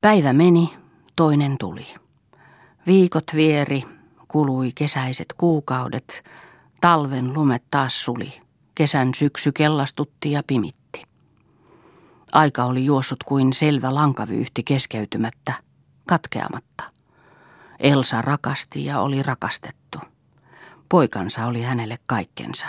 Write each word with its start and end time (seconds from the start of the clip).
Päivä 0.00 0.32
meni, 0.32 0.74
toinen 1.16 1.58
tuli. 1.58 1.86
Viikot 2.86 3.24
vieri, 3.34 3.82
kului 4.28 4.72
kesäiset 4.74 5.34
kuukaudet, 5.36 6.24
talven 6.80 7.32
lumet 7.32 7.62
taas 7.70 8.04
suli, 8.04 8.40
kesän 8.74 9.14
syksy 9.14 9.52
kellastutti 9.52 10.32
ja 10.32 10.42
pimitti. 10.46 11.04
Aika 12.32 12.64
oli 12.64 12.84
juossut 12.84 13.22
kuin 13.22 13.52
selvä 13.52 13.94
lankavyyhti 13.94 14.62
keskeytymättä, 14.62 15.52
katkeamatta. 16.06 16.84
Elsa 17.78 18.22
rakasti 18.22 18.84
ja 18.84 19.00
oli 19.00 19.22
rakastettu. 19.22 19.98
Poikansa 20.88 21.46
oli 21.46 21.62
hänelle 21.62 21.98
kaikkensa. 22.06 22.66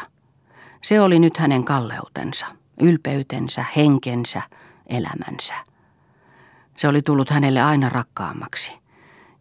Se 0.82 1.02
oli 1.02 1.20
nyt 1.20 1.38
hänen 1.38 1.64
kalleutensa, 1.64 2.46
ylpeytensä, 2.82 3.66
henkensä, 3.75 4.41
elämänsä. 4.88 5.68
Se 6.80 6.88
oli 6.88 7.02
tullut 7.02 7.30
hänelle 7.30 7.61
aina 7.61 7.89
rakkaammaksi. 7.89 8.79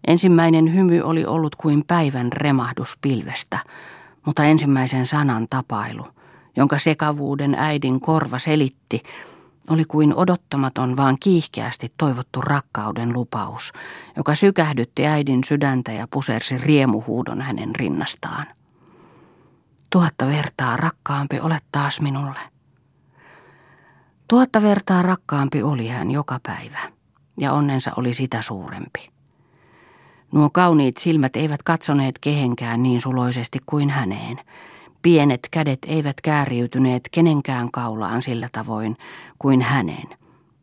Ensimmäinen 0.06 0.74
hymy 0.74 1.00
oli 1.00 1.24
ollut 1.24 1.56
kuin 1.56 1.84
päivän 1.86 2.32
remahdus 2.32 2.98
pilvestä, 3.00 3.58
mutta 4.26 4.44
ensimmäisen 4.44 5.06
sanan 5.06 5.46
tapailu, 5.50 6.06
jonka 6.56 6.78
sekavuuden 6.78 7.54
äidin 7.54 8.00
korva 8.00 8.38
selitti, 8.38 9.02
oli 9.70 9.84
kuin 9.84 10.14
odottamaton, 10.14 10.96
vaan 10.96 11.16
kiihkeästi 11.20 11.92
toivottu 11.96 12.40
rakkauden 12.40 13.12
lupaus, 13.12 13.72
joka 14.16 14.34
sykähdytti 14.34 15.06
äidin 15.06 15.44
sydäntä 15.44 15.92
ja 15.92 16.08
pusersi 16.10 16.58
riemuhuudon 16.58 17.42
hänen 17.42 17.74
rinnastaan. 17.74 18.46
Tuhatta 19.90 20.26
vertaa 20.26 20.76
rakkaampi 20.76 21.40
olet 21.40 21.64
taas 21.72 22.00
minulle. 22.00 22.40
Tuhatta 24.28 24.62
vertaa 24.62 25.02
rakkaampi 25.02 25.62
oli 25.62 25.88
hän 25.88 26.10
joka 26.10 26.40
päivä, 26.42 26.97
ja 27.38 27.52
onnensa 27.52 27.90
oli 27.96 28.14
sitä 28.14 28.42
suurempi. 28.42 29.10
Nuo 30.32 30.50
kauniit 30.50 30.96
silmät 30.96 31.36
eivät 31.36 31.62
katsoneet 31.62 32.18
kehenkään 32.18 32.82
niin 32.82 33.00
suloisesti 33.00 33.58
kuin 33.66 33.90
häneen. 33.90 34.40
Pienet 35.02 35.48
kädet 35.50 35.78
eivät 35.86 36.20
kääriytyneet 36.20 37.08
kenenkään 37.10 37.70
kaulaan 37.70 38.22
sillä 38.22 38.48
tavoin 38.52 38.96
kuin 39.38 39.62
hänen, 39.62 40.08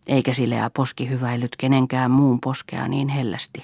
eikä 0.07 0.33
sileä 0.33 0.69
poski 0.69 1.09
hyväillyt 1.09 1.55
kenenkään 1.55 2.11
muun 2.11 2.39
poskea 2.39 2.87
niin 2.87 3.07
hellästi. 3.09 3.63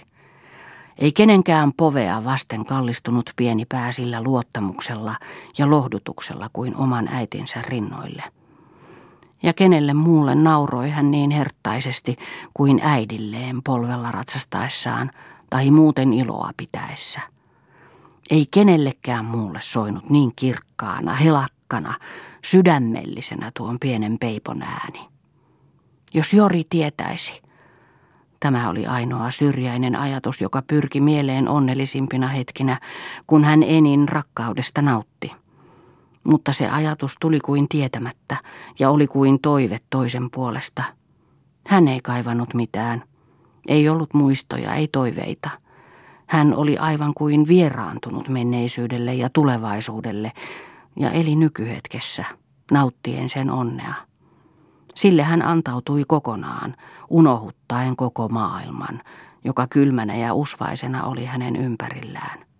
Ei 0.98 1.12
kenenkään 1.12 1.74
povea 1.74 2.24
vasten 2.24 2.66
kallistunut 2.66 3.34
pieni 3.36 3.66
pää 3.66 3.92
sillä 3.92 4.24
luottamuksella 4.24 5.16
ja 5.58 5.70
lohdutuksella 5.70 6.50
kuin 6.54 6.76
oman 6.76 7.08
äitinsä 7.08 7.62
rinnoille. 7.62 8.24
Ja 9.44 9.54
kenelle 9.54 9.94
muulle 9.94 10.36
nauroi 10.36 10.90
hän 10.90 11.12
niin 11.12 11.32
herttaisesti 11.32 12.18
kuin 12.54 12.80
äidilleen 12.84 13.64
polvella 13.64 14.12
ratsastaessaan 14.12 15.12
tai 15.50 15.72
muuten 15.72 16.14
iloa 16.14 16.52
pitäessä. 16.58 17.20
Ei 18.30 18.46
kenellekään 18.52 19.26
muulle 19.26 19.62
soinut 19.62 20.10
niin 20.10 20.32
kirkkaana, 20.36 21.16
helakkana, 21.16 21.94
sydämellisenä 22.46 23.52
tuon 23.58 23.78
pienen 23.80 24.20
peipon 24.20 24.62
ääni. 24.62 25.08
Jos 26.14 26.34
Jori 26.34 26.64
tietäisi– 26.70 27.42
Tämä 28.42 28.70
oli 28.70 28.86
ainoa 28.86 29.32
syrjäinen 29.32 29.96
ajatus, 29.96 30.42
joka 30.42 30.62
pyrki 30.62 31.02
mieleen 31.02 31.48
onnellisimpina 31.48 32.28
hetkinä, 32.28 32.80
kun 33.28 33.44
hän 33.44 33.64
enin 33.64 34.10
rakkaudesta 34.10 34.82
nautti. 34.82 35.32
Mutta 36.24 36.54
se 36.54 36.70
ajatus 36.70 37.16
tuli 37.20 37.40
kuin 37.40 37.70
tietämättä 37.70 38.38
ja 38.80 38.90
oli 38.90 39.08
kuin 39.08 39.40
toive 39.42 39.80
toisen 39.90 40.32
puolesta. 40.32 40.84
Hän 41.68 41.88
ei 41.88 42.00
kaivannut 42.04 42.54
mitään. 42.54 43.04
Ei 43.68 43.90
ollut 43.90 44.14
muistoja, 44.14 44.74
ei 44.74 44.88
toiveita. 44.88 45.50
Hän 46.28 46.56
oli 46.56 46.78
aivan 46.78 47.14
kuin 47.14 47.48
vieraantunut 47.48 48.30
menneisyydelle 48.30 49.14
ja 49.14 49.30
tulevaisuudelle 49.30 50.32
ja 51.00 51.12
eli 51.12 51.36
nykyhetkessä, 51.36 52.26
nauttien 52.72 53.30
sen 53.30 53.50
onnea. 53.50 53.94
Sille 54.96 55.24
hän 55.24 55.42
antautui 55.42 56.04
kokonaan, 56.08 56.76
unohuttaen 57.10 57.96
koko 57.96 58.30
maailman, 58.30 59.02
joka 59.44 59.68
kylmänä 59.68 60.16
ja 60.16 60.34
usvaisena 60.34 61.04
oli 61.04 61.26
hänen 61.26 61.56
ympärillään. 61.56 62.51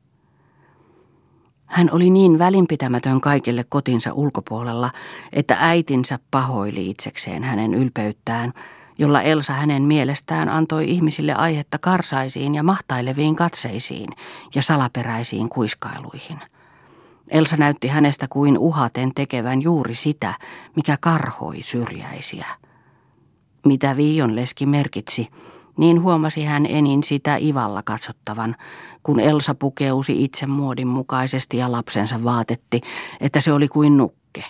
Hän 1.72 1.90
oli 1.92 2.10
niin 2.10 2.40
välinpitämätön 2.40 3.22
kaikille 3.22 3.66
kotinsa 3.70 4.14
ulkopuolella, 4.14 4.92
että 5.34 5.58
äitinsä 5.60 6.20
pahoili 6.32 6.90
itsekseen 6.90 7.44
hänen 7.44 7.74
ylpeyttään, 7.74 8.54
jolla 9.00 9.22
Elsa 9.22 9.54
hänen 9.54 9.84
mielestään 9.84 10.50
antoi 10.50 10.92
ihmisille 10.92 11.34
aihetta 11.34 11.78
karsaisiin 11.78 12.56
ja 12.56 12.64
mahtaileviin 12.64 13.36
katseisiin 13.36 14.10
ja 14.56 14.62
salaperäisiin 14.62 15.50
kuiskailuihin– 15.50 16.40
Elsa 17.32 17.58
näytti 17.58 17.88
hänestä 17.88 18.28
kuin 18.30 18.58
uhaten 18.58 19.12
tekevän 19.16 19.62
juuri 19.62 19.96
sitä, 19.96 20.34
mikä 20.76 20.98
karhoi 21.00 21.62
syrjäisiä. 21.62 22.46
Mitä 23.66 23.98
Viion 23.98 24.36
leski 24.36 24.66
merkitsi, 24.66 25.28
niin 25.78 26.02
huomasi 26.02 26.44
hän 26.44 26.66
enin 26.66 27.04
sitä 27.04 27.38
ivalla 27.38 27.84
katsottavan, 27.84 28.56
kun 29.04 29.20
Elsa 29.20 29.56
pukeusi 29.56 30.24
itse 30.24 30.46
muodin 30.46 30.88
mukaisesti 30.88 31.58
ja 31.58 31.72
lapsensa 31.72 32.24
vaatetti, 32.24 32.82
että 33.20 33.42
se 33.42 33.54
oli 33.54 33.68
kuin 33.68 33.98
nukke. 33.98 34.44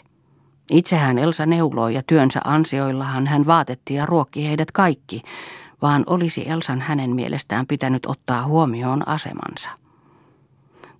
Itsehän 0.71 1.19
Elsa 1.19 1.45
neuloi 1.45 1.93
ja 1.93 2.03
työnsä 2.07 2.39
ansioillahan 2.43 3.27
hän 3.27 3.45
vaatetti 3.45 3.93
ja 3.93 4.05
ruokki 4.05 4.47
heidät 4.47 4.71
kaikki, 4.71 5.21
vaan 5.81 6.03
olisi 6.07 6.49
Elsan 6.49 6.81
hänen 6.81 7.15
mielestään 7.15 7.67
pitänyt 7.67 8.05
ottaa 8.05 8.45
huomioon 8.45 9.07
asemansa. 9.07 9.69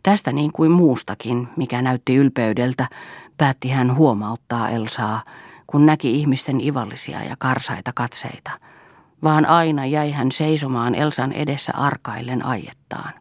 Tästä 0.04 0.32
niin 0.32 0.52
kuin 0.52 0.72
muustakin, 0.72 1.48
mikä 1.58 1.82
näytti 1.82 2.16
ylpeydeltä, 2.16 2.88
päätti 3.38 3.70
hän 3.70 3.96
huomauttaa 3.96 4.70
Elsaa, 4.70 5.24
kun 5.68 5.86
näki 5.86 6.16
ihmisten 6.20 6.62
ivallisia 6.62 7.24
ja 7.24 7.36
karsaita 7.40 7.92
katseita, 7.96 8.52
vaan 9.24 9.46
aina 9.46 9.86
jäi 9.86 10.12
hän 10.12 10.32
seisomaan 10.32 10.96
Elsan 10.96 11.32
edessä 11.32 11.74
arkaillen 11.76 12.46
aiettaan. 12.46 13.14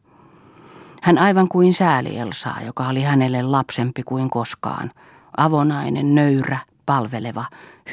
Hän 1.02 1.18
aivan 1.18 1.48
kuin 1.48 1.72
sääli 1.72 2.18
Elsaa, 2.18 2.58
joka 2.66 2.88
oli 2.88 3.02
hänelle 3.02 3.42
lapsempi 3.42 4.02
kuin 4.02 4.30
koskaan, 4.30 4.90
avonainen, 5.36 6.14
nöyrä, 6.14 6.58
palveleva, 6.86 7.44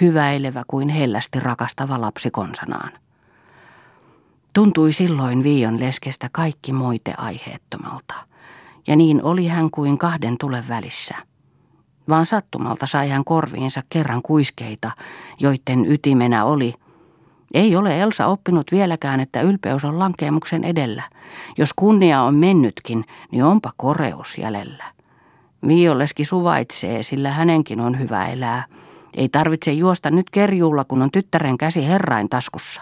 hyväilevä 0.01 0.63
kuin 0.67 0.89
hellästi 0.89 1.39
rakastava 1.39 2.01
lapsi 2.01 2.31
konsanaan. 2.31 2.91
Tuntui 4.53 4.93
silloin 4.93 5.43
Viion 5.43 5.79
leskestä 5.79 6.29
kaikki 6.31 6.73
moite 6.73 7.13
aiheettomalta– 7.17 8.13
ja 8.87 8.95
niin 8.95 9.23
oli 9.23 9.47
hän 9.47 9.71
kuin 9.71 9.97
kahden 9.97 10.37
tulen 10.37 10.67
välissä. 10.67 11.15
Vaan 12.09 12.25
sattumalta 12.25 12.85
sai 12.85 13.09
hän 13.09 13.25
korviinsa 13.25 13.81
kerran 13.89 14.21
kuiskeita, 14.21 14.91
joiden 15.39 15.91
ytimenä 15.91 16.45
oli 16.45 16.73
ei 17.53 17.75
ole 17.75 18.01
Elsa 18.01 18.27
oppinut 18.27 18.71
vieläkään, 18.71 19.19
että 19.19 19.41
ylpeys 19.41 19.85
on 19.85 19.99
lankeemuksen 19.99 20.63
edellä. 20.63 21.03
Jos 21.57 21.73
kunnia 21.75 22.21
on 22.21 22.35
mennytkin, 22.35 23.05
niin 23.31 23.43
onpa 23.43 23.71
koreus 23.77 24.37
jäljellä. 24.37 24.83
Violleski 25.67 26.25
suvaitsee, 26.25 27.03
sillä 27.03 27.31
hänenkin 27.31 27.79
on 27.79 27.99
hyvä 27.99 28.25
elää. 28.25 28.65
Ei 29.17 29.29
tarvitse 29.29 29.73
juosta 29.73 30.11
nyt 30.11 30.29
kerjuulla, 30.29 30.83
kun 30.83 31.01
on 31.01 31.11
tyttären 31.11 31.57
käsi 31.57 31.87
herrain 31.87 32.29
taskussa. 32.29 32.81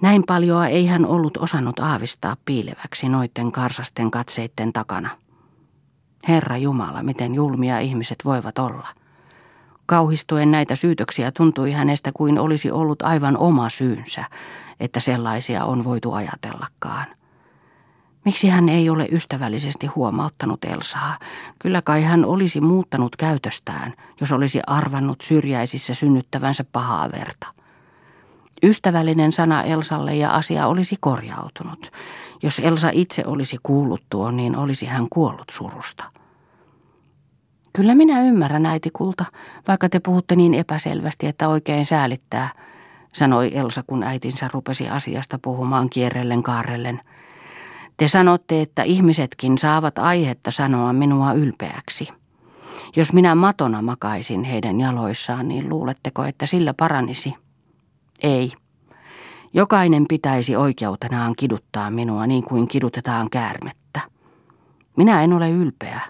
Näin 0.00 0.22
paljoa 0.26 0.66
ei 0.66 0.86
hän 0.86 1.06
ollut 1.06 1.36
osannut 1.36 1.80
aavistaa 1.80 2.36
piileväksi 2.44 3.08
noiden 3.08 3.52
karsasten 3.52 4.10
katseitten 4.10 4.72
takana. 4.72 5.10
Herra 6.28 6.56
Jumala, 6.56 7.02
miten 7.02 7.34
julmia 7.34 7.78
ihmiset 7.78 8.18
voivat 8.24 8.58
olla. 8.58 8.88
Kauhistuen 9.92 10.50
näitä 10.50 10.74
syytöksiä 10.74 11.32
tuntui 11.32 11.72
hänestä 11.72 12.10
kuin 12.14 12.38
olisi 12.38 12.70
ollut 12.70 13.02
aivan 13.02 13.36
oma 13.36 13.68
syynsä, 13.70 14.24
että 14.80 15.00
sellaisia 15.00 15.64
on 15.64 15.84
voitu 15.84 16.12
ajatellakaan. 16.12 17.06
Miksi 18.24 18.48
hän 18.48 18.68
ei 18.68 18.90
ole 18.90 19.08
ystävällisesti 19.12 19.86
huomauttanut 19.86 20.64
Elsaa? 20.64 21.18
Kyllä 21.58 21.82
kai 21.82 22.02
hän 22.02 22.24
olisi 22.24 22.60
muuttanut 22.60 23.16
käytöstään, 23.16 23.94
jos 24.20 24.32
olisi 24.32 24.60
arvannut 24.66 25.20
syrjäisissä 25.20 25.94
synnyttävänsä 25.94 26.64
pahaa 26.72 27.12
verta. 27.12 27.46
Ystävällinen 28.62 29.32
sana 29.32 29.62
Elsalle 29.62 30.14
ja 30.14 30.30
asia 30.30 30.66
olisi 30.66 30.96
korjautunut. 31.00 31.92
Jos 32.42 32.58
Elsa 32.58 32.90
itse 32.92 33.22
olisi 33.26 33.56
kuullut 33.62 34.02
tuon, 34.10 34.36
niin 34.36 34.56
olisi 34.56 34.86
hän 34.86 35.06
kuollut 35.10 35.50
surusta. 35.50 36.04
Kyllä 37.72 37.94
minä 37.94 38.22
ymmärrän, 38.22 38.66
äiti 38.66 38.90
kulta, 38.92 39.24
vaikka 39.68 39.88
te 39.88 40.00
puhutte 40.00 40.36
niin 40.36 40.54
epäselvästi, 40.54 41.26
että 41.26 41.48
oikein 41.48 41.86
säälittää, 41.86 42.50
sanoi 43.12 43.50
Elsa, 43.54 43.84
kun 43.86 44.02
äitinsä 44.02 44.50
rupesi 44.52 44.88
asiasta 44.88 45.38
puhumaan 45.42 45.90
kierrellen 45.90 46.42
kaarellen. 46.42 47.00
Te 47.96 48.08
sanotte, 48.08 48.62
että 48.62 48.82
ihmisetkin 48.82 49.58
saavat 49.58 49.98
aihetta 49.98 50.50
sanoa 50.50 50.92
minua 50.92 51.32
ylpeäksi. 51.32 52.08
Jos 52.96 53.12
minä 53.12 53.34
matona 53.34 53.82
makaisin 53.82 54.44
heidän 54.44 54.80
jaloissaan, 54.80 55.48
niin 55.48 55.68
luuletteko, 55.68 56.24
että 56.24 56.46
sillä 56.46 56.74
paranisi? 56.74 57.34
Ei. 58.22 58.52
Jokainen 59.54 60.04
pitäisi 60.08 60.56
oikeutenaan 60.56 61.34
kiduttaa 61.36 61.90
minua 61.90 62.26
niin 62.26 62.44
kuin 62.44 62.68
kidutetaan 62.68 63.30
käärmettä. 63.30 64.00
Minä 64.96 65.22
en 65.22 65.32
ole 65.32 65.50
ylpeä, 65.50 66.00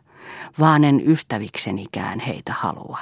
vaan 0.60 0.84
en 0.84 1.10
ystäviksenikään 1.10 2.20
heitä 2.20 2.52
halua. 2.52 2.98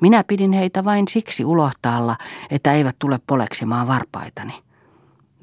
Minä 0.00 0.24
pidin 0.24 0.52
heitä 0.52 0.84
vain 0.84 1.08
siksi 1.08 1.44
ulohtaalla, 1.44 2.16
että 2.50 2.72
eivät 2.72 2.96
tule 2.98 3.20
poleksimaan 3.26 3.86
varpaitani. 3.86 4.52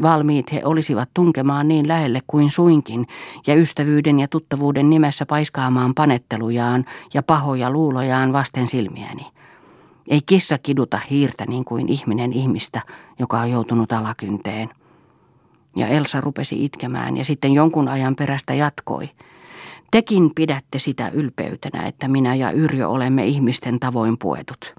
Valmiit 0.02 0.52
he 0.52 0.62
olisivat 0.66 1.10
tunkemaan 1.14 1.68
niin 1.68 1.88
lähelle 1.88 2.22
kuin 2.28 2.50
suinkin 2.50 3.08
ja 3.48 3.56
ystävyyden 3.56 4.20
ja 4.20 4.28
tuttavuuden 4.28 4.90
nimessä 4.90 5.26
paiskaamaan 5.26 5.94
panettelujaan 5.94 6.86
ja 7.14 7.24
pahoja 7.24 7.70
luulojaan 7.70 8.34
vasten 8.34 8.68
silmiäni. 8.68 9.28
Ei 10.08 10.22
kissa 10.26 10.58
kiduta 10.58 11.00
hiirtä 11.10 11.46
niin 11.46 11.66
kuin 11.66 11.90
ihminen 11.90 12.34
ihmistä, 12.34 12.82
joka 13.20 13.40
on 13.40 13.52
joutunut 13.52 13.92
alakynteen. 13.92 14.70
Ja 15.76 15.88
Elsa 15.88 16.22
rupesi 16.22 16.66
itkemään 16.66 17.18
ja 17.18 17.26
sitten 17.26 17.54
jonkun 17.54 17.88
ajan 17.88 18.16
perästä 18.16 18.54
jatkoi. 18.54 19.10
Tekin 19.92 20.32
pidätte 20.36 20.80
sitä 20.80 21.10
ylpeytenä, 21.10 21.88
että 21.88 22.08
minä 22.08 22.36
ja 22.36 22.52
Yrjö 22.52 22.88
olemme 22.88 23.26
ihmisten 23.26 23.80
tavoin 23.80 24.18
puetut. 24.18 24.76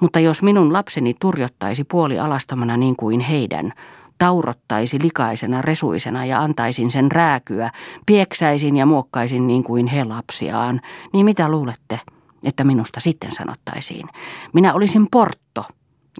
Mutta 0.00 0.20
jos 0.20 0.42
minun 0.42 0.72
lapseni 0.72 1.14
turjottaisi 1.20 1.84
puoli 1.84 2.18
alastomana 2.18 2.76
niin 2.76 2.96
kuin 2.96 3.20
heidän, 3.20 3.72
taurottaisi 4.18 4.98
likaisena 5.02 5.62
resuisena 5.62 6.24
ja 6.24 6.40
antaisin 6.40 6.90
sen 6.90 7.12
rääkyä, 7.12 7.70
pieksäisin 8.06 8.76
ja 8.76 8.86
muokkaisin 8.86 9.46
niin 9.46 9.64
kuin 9.64 9.86
he 9.86 10.04
lapsiaan, 10.04 10.80
niin 11.12 11.24
mitä 11.24 11.48
luulette, 11.48 12.00
että 12.44 12.64
minusta 12.64 13.00
sitten 13.00 13.32
sanottaisiin? 13.32 14.08
Minä 14.52 14.74
olisin 14.74 15.06
portto, 15.10 15.64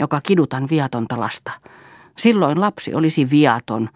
joka 0.00 0.20
kidutan 0.20 0.66
viatonta 0.70 1.20
lasta. 1.20 1.52
Silloin 2.18 2.60
lapsi 2.60 2.94
olisi 2.94 3.30
viaton, 3.30 3.88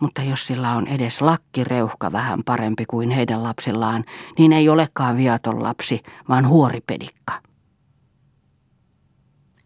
mutta 0.00 0.22
jos 0.22 0.46
sillä 0.46 0.72
on 0.72 0.86
edes 0.86 1.20
lakkireuhka 1.20 2.12
vähän 2.12 2.44
parempi 2.44 2.84
kuin 2.86 3.10
heidän 3.10 3.42
lapsillaan, 3.42 4.04
niin 4.38 4.52
ei 4.52 4.68
olekaan 4.68 5.16
viaton 5.16 5.62
lapsi, 5.62 6.02
vaan 6.28 6.48
huoripedikka. 6.48 7.32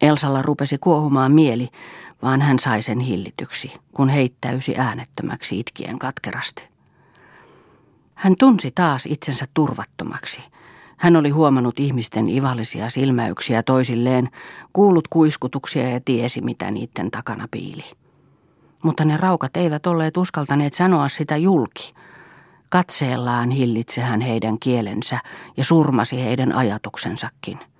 Elsalla 0.01 0.41
rupesi 0.41 0.77
kuohumaan 0.77 1.31
mieli, 1.31 1.69
vaan 2.21 2.41
hän 2.41 2.59
sai 2.59 2.81
sen 2.81 2.99
hillityksi, 2.99 3.71
kun 3.91 4.09
heittäysi 4.09 4.77
äänettömäksi 4.77 5.59
itkien 5.59 5.99
katkerasti. 5.99 6.67
Hän 8.13 8.35
tunsi 8.39 8.71
taas 8.75 9.05
itsensä 9.05 9.45
turvattomaksi. 9.53 10.41
Hän 10.97 11.15
oli 11.15 11.29
huomannut 11.29 11.79
ihmisten 11.79 12.29
ivallisia 12.29 12.89
silmäyksiä 12.89 13.63
toisilleen, 13.63 14.29
kuullut 14.73 15.07
kuiskutuksia 15.07 15.89
ja 15.89 16.01
tiesi, 16.05 16.41
mitä 16.41 16.71
niiden 16.71 17.11
takana 17.11 17.47
piili. 17.51 17.83
Mutta 18.85 19.05
ne 19.05 19.17
raukat 19.17 19.57
eivät 19.57 19.87
olleet 19.87 20.17
uskaltaneet 20.17 20.73
sanoa 20.73 21.09
sitä 21.09 21.37
julki. 21.37 21.93
Katseellaan 22.69 23.51
hillitse 23.51 24.01
hän 24.01 24.21
heidän 24.21 24.59
kielensä 24.59 25.19
ja 25.57 25.63
surmasi 25.63 26.23
heidän 26.23 26.53
ajatuksensakin– 26.53 27.59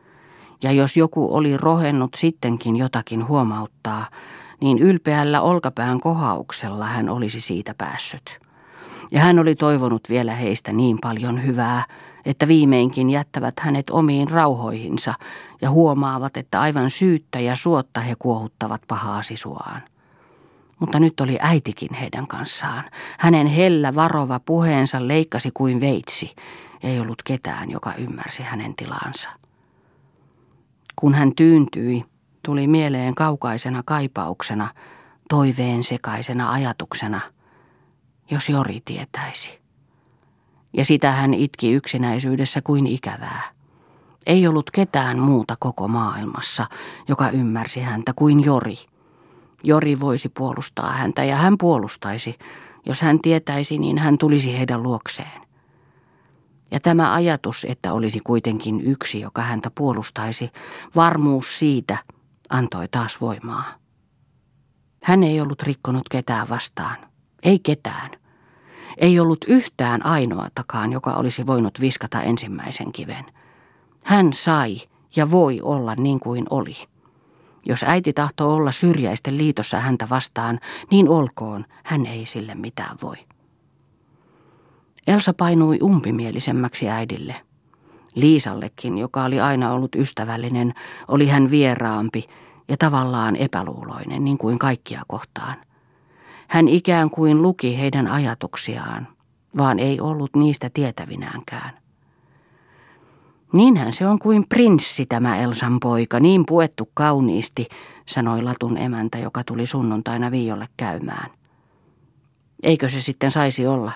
ja 0.64 0.72
jos 0.72 0.98
joku 0.98 1.36
oli 1.36 1.58
rohennut 1.58 2.14
sittenkin 2.16 2.76
jotakin 2.76 3.28
huomauttaa, 3.28 4.08
niin 4.62 4.80
ylpeällä 4.80 5.42
olkapään 5.42 6.00
kohauksella 6.00 6.86
hän 6.86 7.10
olisi 7.10 7.42
siitä 7.42 7.76
päässyt. 7.78 8.40
Ja 9.12 9.20
hän 9.20 9.40
oli 9.40 9.56
toivonut 9.56 10.02
vielä 10.10 10.36
heistä 10.36 10.74
niin 10.74 10.98
paljon 11.02 11.44
hyvää, 11.46 11.84
että 12.26 12.48
viimeinkin 12.48 13.10
jättävät 13.10 13.60
hänet 13.60 13.90
omiin 13.90 14.30
rauhoihinsa 14.30 15.14
ja 15.62 15.70
huomaavat, 15.70 16.38
että 16.38 16.62
aivan 16.62 16.90
syyttä 16.90 17.40
ja 17.40 17.56
suotta 17.56 18.00
he 18.00 18.16
kuohuttavat 18.20 18.82
pahaa 18.88 19.24
sisuaan. 19.24 19.82
Mutta 20.80 21.00
nyt 21.00 21.20
oli 21.20 21.38
äitikin 21.42 21.94
heidän 21.94 22.28
kanssaan. 22.28 22.84
Hänen 23.20 23.48
hellä 23.48 23.96
varova 23.96 24.40
puheensa 24.40 25.08
leikkasi 25.08 25.52
kuin 25.54 25.80
veitsi. 25.82 26.36
Ei 26.84 27.00
ollut 27.00 27.24
ketään, 27.24 27.72
joka 27.72 27.94
ymmärsi 27.94 28.44
hänen 28.44 28.76
tilansa. 28.76 29.30
Kun 30.96 31.14
hän 31.14 31.36
tyyntyi, 31.36 32.06
tuli 32.44 32.68
mieleen 32.68 33.16
kaukaisena 33.16 33.84
kaipauksena, 33.86 34.70
toiveen 35.30 35.84
sekaisena 35.84 36.52
ajatuksena, 36.52 37.22
jos 38.32 38.50
Jori 38.50 38.82
tietäisi. 38.86 39.60
Ja 40.74 40.86
sitä 40.86 41.12
hän 41.12 41.34
itki 41.34 41.72
yksinäisyydessä 41.72 42.62
kuin 42.62 42.88
ikävää. 42.88 43.42
Ei 44.26 44.48
ollut 44.48 44.72
ketään 44.72 45.20
muuta 45.20 45.56
koko 45.60 45.88
maailmassa, 45.88 46.66
joka 47.08 47.30
ymmärsi 47.30 47.82
häntä 47.82 48.14
kuin 48.16 48.44
Jori. 48.44 48.78
Jori 49.66 50.00
voisi 50.00 50.30
puolustaa 50.30 50.92
häntä 50.92 51.24
ja 51.24 51.36
hän 51.36 51.58
puolustaisi. 51.58 52.36
Jos 52.86 53.02
hän 53.02 53.20
tietäisi, 53.20 53.78
niin 53.78 53.98
hän 53.98 54.18
tulisi 54.18 54.58
heidän 54.58 54.84
luokseen. 54.84 55.42
Ja 56.72 56.80
tämä 56.80 57.14
ajatus, 57.14 57.66
että 57.70 57.94
olisi 57.94 58.20
kuitenkin 58.24 58.82
yksi, 58.82 59.20
joka 59.20 59.42
häntä 59.42 59.72
puolustaisi, 59.76 60.52
varmuus 60.96 61.60
siitä, 61.60 61.98
antoi 62.50 62.88
taas 62.88 63.22
voimaa. 63.22 63.64
Hän 65.04 65.24
ei 65.24 65.42
ollut 65.42 65.62
rikkonut 65.64 66.10
ketään 66.10 66.50
vastaan. 66.50 66.98
Ei 67.44 67.60
ketään. 67.60 68.12
Ei 68.98 69.20
ollut 69.20 69.46
yhtään 69.48 70.06
ainoatakaan, 70.06 70.92
joka 70.92 71.14
olisi 71.14 71.48
voinut 71.48 71.82
viskata 71.82 72.22
ensimmäisen 72.22 72.92
kiven. 72.92 73.26
Hän 74.04 74.34
sai 74.34 74.78
ja 75.16 75.32
voi 75.32 75.62
olla 75.62 75.96
niin 75.96 76.20
kuin 76.20 76.46
oli. 76.50 76.76
Jos 77.66 77.84
äiti 77.84 78.14
tahtoo 78.14 78.54
olla 78.54 78.72
syrjäisten 78.72 79.38
liitossa 79.38 79.80
häntä 79.80 80.08
vastaan, 80.10 80.60
niin 80.92 81.10
olkoon, 81.10 81.66
hän 81.84 82.06
ei 82.06 82.26
sille 82.26 82.56
mitään 82.56 82.98
voi. 83.02 83.16
Elsa 85.08 85.34
painui 85.34 85.78
umpimielisemmäksi 85.84 86.90
äidille. 86.90 87.36
Liisallekin, 88.16 88.98
joka 88.98 89.24
oli 89.24 89.40
aina 89.40 89.72
ollut 89.72 89.96
ystävällinen, 89.96 90.74
oli 91.08 91.28
hän 91.28 91.52
vieraampi 91.52 92.24
ja 92.68 92.78
tavallaan 92.78 93.36
epäluuloinen, 93.36 94.26
niin 94.26 94.38
kuin 94.38 94.60
kaikkia 94.60 95.02
kohtaan. 95.08 95.56
Hän 96.48 96.68
ikään 96.68 97.10
kuin 97.10 97.42
luki 97.42 97.80
heidän 97.80 98.08
ajatuksiaan, 98.08 99.08
vaan 99.58 99.80
ei 99.80 100.00
ollut 100.00 100.36
niistä 100.36 100.70
tietävinäänkään. 100.74 101.85
Niinhän 103.56 103.94
se 103.94 104.08
on 104.08 104.20
kuin 104.20 104.46
prinssi 104.50 105.06
tämä 105.06 105.38
Elsan 105.38 105.80
poika, 105.80 106.20
niin 106.20 106.44
puettu 106.46 106.90
kauniisti, 106.94 107.68
sanoi 108.06 108.42
Latun 108.42 108.78
emäntä, 108.78 109.18
joka 109.18 109.44
tuli 109.44 109.66
sunnuntaina 109.66 110.32
Viiolle 110.32 110.68
käymään. 110.78 111.32
Eikö 112.64 112.90
se 112.90 113.02
sitten 113.02 113.32
saisi 113.32 113.68
olla? 113.68 113.92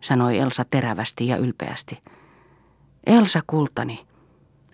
sanoi 0.00 0.38
Elsa 0.38 0.64
terävästi 0.70 1.26
ja 1.26 1.36
ylpeästi. 1.36 1.98
Elsa 3.06 3.40
kultani, 3.46 4.06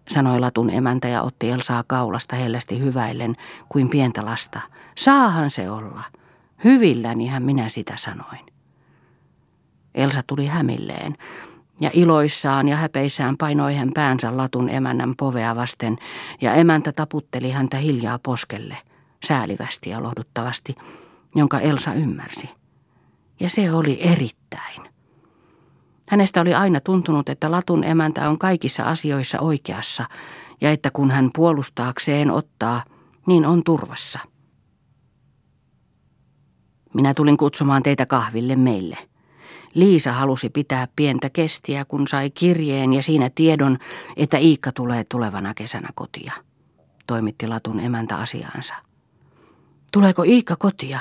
sanoi 0.09 0.41
Latun 0.41 0.71
emäntä 0.71 1.09
ja 1.09 1.23
otti 1.23 1.51
Elsaa 1.51 1.85
kaulasta 1.87 2.37
hellästi 2.37 2.81
hyväillen 2.81 3.37
kuin 3.69 3.89
pientä 3.89 4.25
lasta. 4.25 4.61
Saahan 4.97 5.51
se 5.51 5.71
olla. 5.71 6.03
Hyvillänihän 6.65 7.43
minä 7.43 7.69
sitä 7.69 7.95
sanoin. 7.97 8.47
Elsa 9.95 10.23
tuli 10.27 10.47
hämilleen 10.47 11.17
ja 11.81 11.91
iloissaan 11.93 12.69
ja 12.69 12.77
häpeissään 12.77 13.37
painoi 13.37 13.75
hän 13.75 13.91
päänsä 13.95 14.37
Latun 14.37 14.69
emännän 14.69 15.15
povea 15.17 15.57
vasten 15.57 15.99
ja 16.41 16.55
emäntä 16.55 16.93
taputteli 16.93 17.51
häntä 17.51 17.77
hiljaa 17.77 18.19
poskelle, 18.19 18.77
säälivästi 19.25 19.91
ja 19.91 20.03
lohduttavasti, 20.03 20.75
jonka 21.35 21.61
Elsa 21.61 21.95
ymmärsi. 21.95 22.51
Ja 23.41 23.51
se 23.51 23.73
oli 23.73 23.99
erittäin. 24.03 24.83
Hänestä 26.09 26.41
oli 26.41 26.55
aina 26.55 26.81
tuntunut, 26.81 27.29
että 27.29 27.51
Latun 27.51 27.85
emäntä 27.85 28.29
on 28.29 28.39
kaikissa 28.39 28.83
asioissa 28.83 29.41
oikeassa 29.41 30.05
ja 30.61 30.71
että 30.71 30.91
kun 30.91 31.11
hän 31.11 31.31
puolustaakseen 31.35 32.31
ottaa, 32.31 32.85
niin 33.27 33.47
on 33.47 33.65
turvassa. 33.65 34.19
Minä 36.95 37.15
tulin 37.15 37.37
kutsumaan 37.37 37.83
teitä 37.83 38.07
kahville 38.07 38.57
meille. 38.57 38.99
Liisa 39.75 40.13
halusi 40.13 40.51
pitää 40.51 40.89
pientä 40.97 41.31
kestiä, 41.31 41.85
kun 41.85 42.09
sai 42.09 42.31
kirjeen 42.31 42.93
ja 42.93 43.03
siinä 43.03 43.31
tiedon, 43.35 43.79
että 44.17 44.39
Iikka 44.39 44.73
tulee 44.73 45.05
tulevana 45.05 45.55
kesänä 45.55 45.89
kotia. 45.95 46.33
Toimitti 47.07 47.47
Latun 47.47 47.81
emäntä 47.81 48.17
asiaansa. 48.17 48.75
Tuleeko 49.93 50.23
Iikka 50.23 50.57
kotia? 50.57 51.01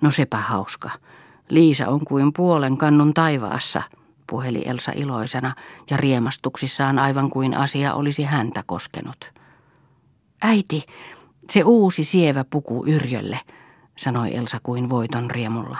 No 0.00 0.10
sepä 0.10 0.36
hauska. 0.36 0.90
Liisa 1.48 1.88
on 1.88 2.04
kuin 2.04 2.32
puolen 2.32 2.76
kannun 2.76 3.14
taivaassa– 3.14 3.82
puheli 4.32 4.62
Elsa 4.66 4.92
iloisena 4.94 5.54
ja 5.90 5.96
riemastuksissaan 5.96 6.98
aivan 6.98 7.30
kuin 7.30 7.56
asia 7.56 7.94
olisi 7.94 8.22
häntä 8.22 8.62
koskenut. 8.66 9.32
Äiti, 10.42 10.84
se 11.50 11.62
uusi 11.64 12.04
sievä 12.04 12.44
puku 12.44 12.84
Yrjölle, 12.86 13.40
sanoi 13.96 14.36
Elsa 14.36 14.60
kuin 14.62 14.90
voiton 14.90 15.30
riemulla. 15.30 15.78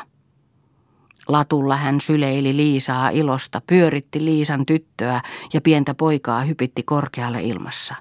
Latulla 1.29 1.77
hän 1.77 2.01
syleili 2.01 2.57
Liisaa 2.57 3.09
ilosta, 3.09 3.63
pyöritti 3.67 4.25
Liisan 4.25 4.67
tyttöä 4.67 5.21
ja 5.53 5.61
pientä 5.61 5.95
poikaa 5.95 6.43
hypitti 6.43 6.83
korkealle 6.83 7.43
ilmassa. 7.43 7.95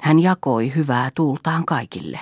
Hän 0.00 0.18
jakoi 0.18 0.74
hyvää 0.74 1.10
tuultaan 1.14 1.66
kaikille. 1.66 2.20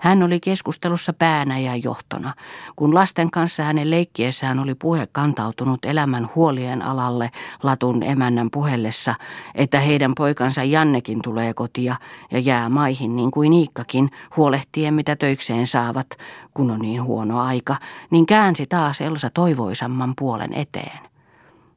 Hän 0.00 0.22
oli 0.22 0.40
keskustelussa 0.40 1.12
päänä 1.12 1.58
ja 1.58 1.76
johtona. 1.76 2.32
Kun 2.76 2.94
lasten 2.94 3.30
kanssa 3.30 3.62
hänen 3.62 3.90
leikkiessään 3.90 4.58
oli 4.58 4.74
puhe 4.74 5.08
kantautunut 5.12 5.84
elämän 5.84 6.28
huolien 6.34 6.82
alalle 6.82 7.30
latun 7.62 8.02
emännän 8.02 8.50
puhellessa, 8.50 9.14
että 9.54 9.80
heidän 9.80 10.12
poikansa 10.14 10.64
Jannekin 10.64 11.22
tulee 11.22 11.54
kotia 11.54 11.96
ja 12.30 12.38
jää 12.38 12.68
maihin 12.68 13.16
niin 13.16 13.30
kuin 13.30 13.52
Iikkakin, 13.52 14.10
huolehtien 14.36 14.94
mitä 14.94 15.16
töikseen 15.16 15.66
saavat, 15.66 16.06
kun 16.54 16.70
on 16.70 16.78
niin 16.78 17.02
huono 17.02 17.40
aika, 17.40 17.76
niin 18.10 18.26
käänsi 18.26 18.66
taas 18.66 19.00
Elsa 19.00 19.28
toivoisamman 19.34 20.14
puolen 20.18 20.52
eteen. 20.52 20.98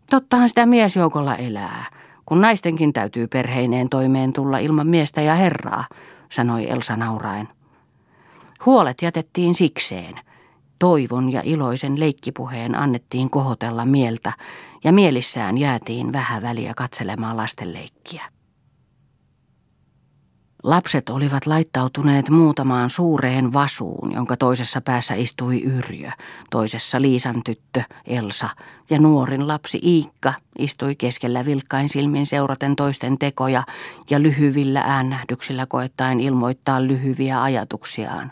Tottahan 0.10 0.50
sitä 0.50 0.66
miesjoukolla 0.66 1.36
elää, 1.36 1.86
kun 2.26 2.42
naistenkin 2.42 2.94
täytyy 2.94 3.28
perheineen 3.28 3.90
toimeen 3.90 4.34
tulla 4.34 4.58
ilman 4.58 4.88
miestä 4.88 5.22
ja 5.22 5.36
herraa, 5.36 5.86
sanoi 6.30 6.70
Elsa 6.70 6.96
nauraen. 6.96 7.48
Huolet 8.66 9.02
jätettiin 9.02 9.54
sikseen. 9.54 10.16
Toivon 10.80 11.32
ja 11.32 11.42
iloisen 11.46 12.00
leikkipuheen 12.00 12.76
annettiin 12.76 13.30
kohotella 13.30 13.86
mieltä 13.86 14.34
ja 14.84 14.94
mielissään 14.94 15.58
jäätiin 15.58 16.14
vähän 16.14 16.42
väliä 16.42 16.74
katselemaan 16.76 17.38
lasten 17.38 17.74
leikkiä. 17.74 18.24
Lapset 20.64 21.10
olivat 21.10 21.46
laittautuneet 21.46 22.30
muutamaan 22.30 22.90
suureen 22.90 23.54
vasuun, 23.54 24.12
jonka 24.12 24.38
toisessa 24.38 24.82
päässä 24.82 25.16
istui 25.16 25.64
Yrjö, 25.64 26.10
toisessa 26.52 27.02
Liisan 27.02 27.44
tyttö 27.44 27.82
Elsa 28.08 28.50
ja 28.90 29.00
nuorin 29.00 29.48
lapsi 29.48 29.80
Iikka 29.84 30.34
istui 30.60 30.96
keskellä 30.96 31.46
vilkkain 31.46 31.90
silmin 31.90 32.26
seuraten 32.26 32.76
toisten 32.76 33.18
tekoja 33.18 33.64
ja 34.10 34.22
lyhyvillä 34.22 34.84
äännähdyksillä 34.86 35.66
koettaen 35.66 36.20
ilmoittaa 36.20 36.84
lyhyviä 36.84 37.42
ajatuksiaan. 37.42 38.32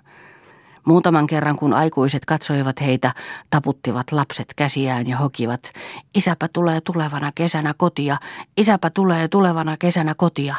Muutaman 0.86 1.28
kerran 1.28 1.56
kun 1.56 1.74
aikuiset 1.74 2.26
katsoivat 2.26 2.82
heitä, 2.82 3.14
taputtivat 3.50 4.12
lapset 4.12 4.54
käsiään 4.56 5.08
ja 5.08 5.18
hokivat, 5.18 5.72
isäpä 6.16 6.48
tulee 6.54 6.82
tulevana 6.82 7.32
kesänä 7.36 7.74
kotia, 7.78 8.18
isäpä 8.58 8.90
tulee 8.90 9.28
tulevana 9.28 9.78
kesänä 9.78 10.14
kotia. 10.16 10.56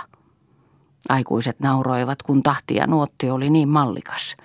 Aikuiset 1.08 1.60
nauroivat, 1.60 2.22
kun 2.22 2.42
tahti 2.42 2.74
ja 2.74 2.86
nuotti 2.86 3.30
oli 3.30 3.50
niin 3.50 3.68
mallikas. 3.68 4.36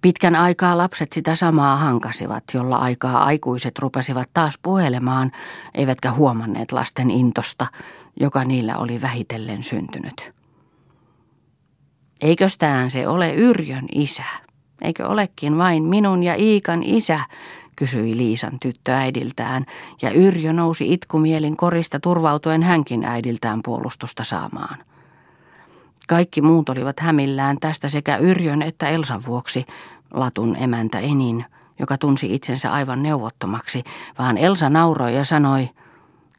Pitkän 0.00 0.36
aikaa 0.36 0.78
lapset 0.78 1.12
sitä 1.12 1.34
samaa 1.34 1.76
hankasivat, 1.76 2.44
jolla 2.54 2.76
aikaa 2.76 3.24
aikuiset 3.24 3.78
rupesivat 3.78 4.30
taas 4.34 4.58
puhelemaan, 4.62 5.30
eivätkä 5.74 6.12
huomanneet 6.12 6.72
lasten 6.72 7.10
intosta, 7.10 7.66
joka 8.20 8.44
niillä 8.44 8.76
oli 8.76 9.02
vähitellen 9.02 9.62
syntynyt. 9.62 10.32
Eiköstään 12.20 12.90
se 12.90 13.08
ole 13.08 13.34
Yrjön 13.34 13.86
isä, 13.92 14.24
eikö 14.84 15.06
olekin 15.08 15.58
vain 15.58 15.82
minun 15.82 16.22
ja 16.22 16.34
Iikan 16.34 16.82
isä, 16.82 17.20
kysyi 17.76 18.16
Liisan 18.16 18.60
tyttö 18.60 18.92
äidiltään, 18.92 19.66
ja 20.02 20.10
Yrjö 20.10 20.52
nousi 20.52 20.92
itkumielin 20.92 21.56
korista 21.56 22.00
turvautuen 22.00 22.62
hänkin 22.62 23.04
äidiltään 23.04 23.60
puolustusta 23.64 24.24
saamaan. 24.24 24.78
Kaikki 26.08 26.42
muut 26.42 26.68
olivat 26.68 27.00
hämillään 27.00 27.56
tästä 27.60 27.88
sekä 27.88 28.16
Yrjön 28.16 28.62
että 28.62 28.88
Elsan 28.88 29.22
vuoksi, 29.26 29.66
Latun 30.10 30.56
emäntä 30.56 30.98
Enin, 30.98 31.44
joka 31.78 31.98
tunsi 31.98 32.34
itsensä 32.34 32.72
aivan 32.72 33.02
neuvottomaksi, 33.02 33.84
vaan 34.18 34.38
Elsa 34.38 34.70
nauroi 34.70 35.14
ja 35.14 35.24
sanoi, 35.24 35.68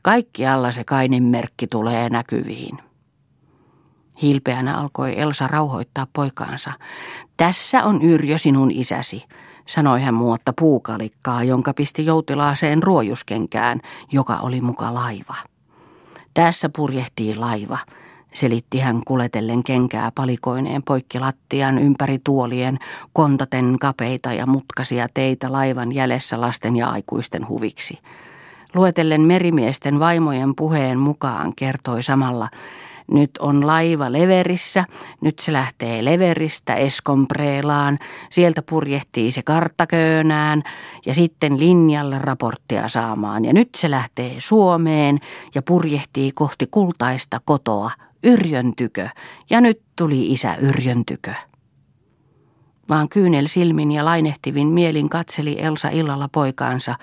kaikkialla 0.01 0.71
se 0.71 0.83
kainin 0.83 1.23
merkki 1.23 1.67
tulee 1.67 2.09
näkyviin. 2.09 2.84
Hilpeänä 4.21 4.77
alkoi 4.77 5.19
Elsa 5.19 5.47
rauhoittaa 5.47 6.07
poikaansa. 6.13 6.71
Tässä 7.37 7.83
on 7.83 8.01
Yrjö 8.01 8.37
sinun 8.37 8.71
isäsi, 8.71 9.23
sanoi 9.65 10.01
hän 10.01 10.13
muotta 10.13 10.53
puukalikkaa, 10.59 11.43
jonka 11.43 11.73
pisti 11.73 12.05
joutilaaseen 12.05 12.83
ruojuskenkään, 12.83 13.81
joka 14.11 14.37
oli 14.37 14.61
muka 14.61 14.93
laiva. 14.93 15.35
Tässä 16.33 16.69
purjehtii 16.75 17.35
laiva, 17.35 17.77
selitti 18.33 18.79
hän 18.79 19.01
kuletellen 19.07 19.63
kenkää 19.63 20.11
palikoineen 20.15 20.83
poikki 20.83 21.19
lattian 21.19 21.79
ympäri 21.79 22.19
tuolien, 22.23 22.77
kontaten 23.13 23.77
kapeita 23.79 24.33
ja 24.33 24.45
mutkasia 24.45 25.07
teitä 25.13 25.51
laivan 25.51 25.91
jäljessä 25.91 26.41
lasten 26.41 26.75
ja 26.75 26.89
aikuisten 26.89 27.47
huviksi. 27.47 27.99
Luetellen 28.73 29.21
merimiesten 29.21 29.99
vaimojen 29.99 30.55
puheen 30.55 30.99
mukaan 30.99 31.53
kertoi 31.55 32.03
samalla, 32.03 32.49
nyt 33.11 33.31
on 33.39 33.67
laiva 33.67 34.11
Leverissä, 34.11 34.85
nyt 35.21 35.39
se 35.39 35.53
lähtee 35.53 36.05
Leveristä 36.05 36.75
Eskompreelaan, 36.75 37.99
sieltä 38.29 38.61
purjehtii 38.61 39.31
se 39.31 39.43
karttaköönään 39.43 40.63
ja 41.05 41.15
sitten 41.15 41.59
linjalle 41.59 42.19
raporttia 42.19 42.87
saamaan. 42.87 43.45
Ja 43.45 43.53
nyt 43.53 43.69
se 43.77 43.91
lähtee 43.91 44.35
Suomeen 44.39 45.19
ja 45.55 45.61
purjehtii 45.61 46.31
kohti 46.31 46.67
kultaista 46.71 47.41
kotoa, 47.45 47.91
Yrjön 48.23 48.75
tykö. 48.75 49.09
Ja 49.49 49.61
nyt 49.61 49.81
tuli 49.95 50.31
isä 50.31 50.55
Yrjön 50.55 51.05
tykö. 51.05 51.33
Vaan 52.89 53.09
kyynel 53.09 53.47
silmin 53.47 53.91
ja 53.91 54.05
lainehtivin 54.05 54.67
mielin 54.67 55.09
katseli 55.09 55.61
Elsa 55.61 55.89
illalla 55.89 56.29
poikaansa, 56.31 56.95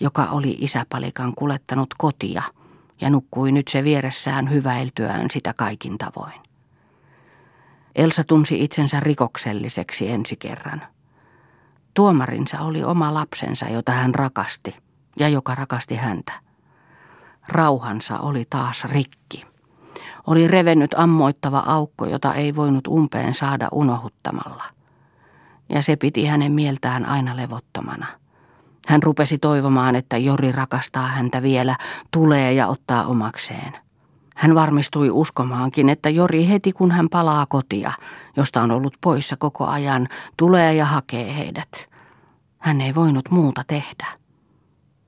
joka 0.00 0.24
oli 0.24 0.56
isäpalikan 0.60 1.32
kulettanut 1.34 1.88
kotia– 1.98 2.42
ja 3.00 3.10
nukkui 3.10 3.52
nyt 3.52 3.68
se 3.68 3.84
vieressään 3.84 4.50
hyväiltyään 4.50 5.30
sitä 5.30 5.54
kaikin 5.54 5.98
tavoin. 5.98 6.40
Elsa 7.94 8.24
tunsi 8.24 8.64
itsensä 8.64 9.00
rikokselliseksi 9.00 10.10
ensi 10.10 10.36
kerran. 10.36 10.82
Tuomarinsa 11.94 12.60
oli 12.60 12.84
oma 12.84 13.14
lapsensa, 13.14 13.68
jota 13.68 13.92
hän 13.92 14.14
rakasti 14.14 14.76
ja 15.18 15.28
joka 15.28 15.54
rakasti 15.54 15.96
häntä. 15.96 16.32
Rauhansa 17.48 18.18
oli 18.18 18.46
taas 18.50 18.84
rikki. 18.84 19.44
Oli 20.26 20.48
revennyt 20.48 20.94
ammoittava 20.96 21.62
aukko, 21.66 22.06
jota 22.06 22.34
ei 22.34 22.56
voinut 22.56 22.86
umpeen 22.86 23.34
saada 23.34 23.68
unohuttamalla. 23.72 24.64
Ja 25.68 25.82
se 25.82 25.96
piti 25.96 26.26
hänen 26.26 26.52
mieltään 26.52 27.06
aina 27.06 27.36
levottomana– 27.36 28.06
hän 28.88 29.02
rupesi 29.02 29.38
toivomaan, 29.38 29.96
että 29.96 30.16
Jori 30.16 30.52
rakastaa 30.52 31.06
häntä 31.08 31.42
vielä, 31.42 31.76
tulee 32.10 32.52
ja 32.52 32.66
ottaa 32.66 33.06
omakseen. 33.06 33.72
Hän 34.36 34.54
varmistui 34.54 35.10
uskomaankin, 35.10 35.88
että 35.88 36.10
Jori 36.10 36.48
heti 36.48 36.72
kun 36.72 36.90
hän 36.90 37.08
palaa 37.08 37.46
kotia, 37.46 37.92
josta 38.36 38.62
on 38.62 38.70
ollut 38.70 38.94
poissa 39.00 39.36
koko 39.36 39.66
ajan, 39.66 40.08
tulee 40.36 40.74
ja 40.74 40.84
hakee 40.84 41.36
heidät. 41.36 41.88
Hän 42.58 42.80
ei 42.80 42.94
voinut 42.94 43.30
muuta 43.30 43.64
tehdä. 43.66 44.06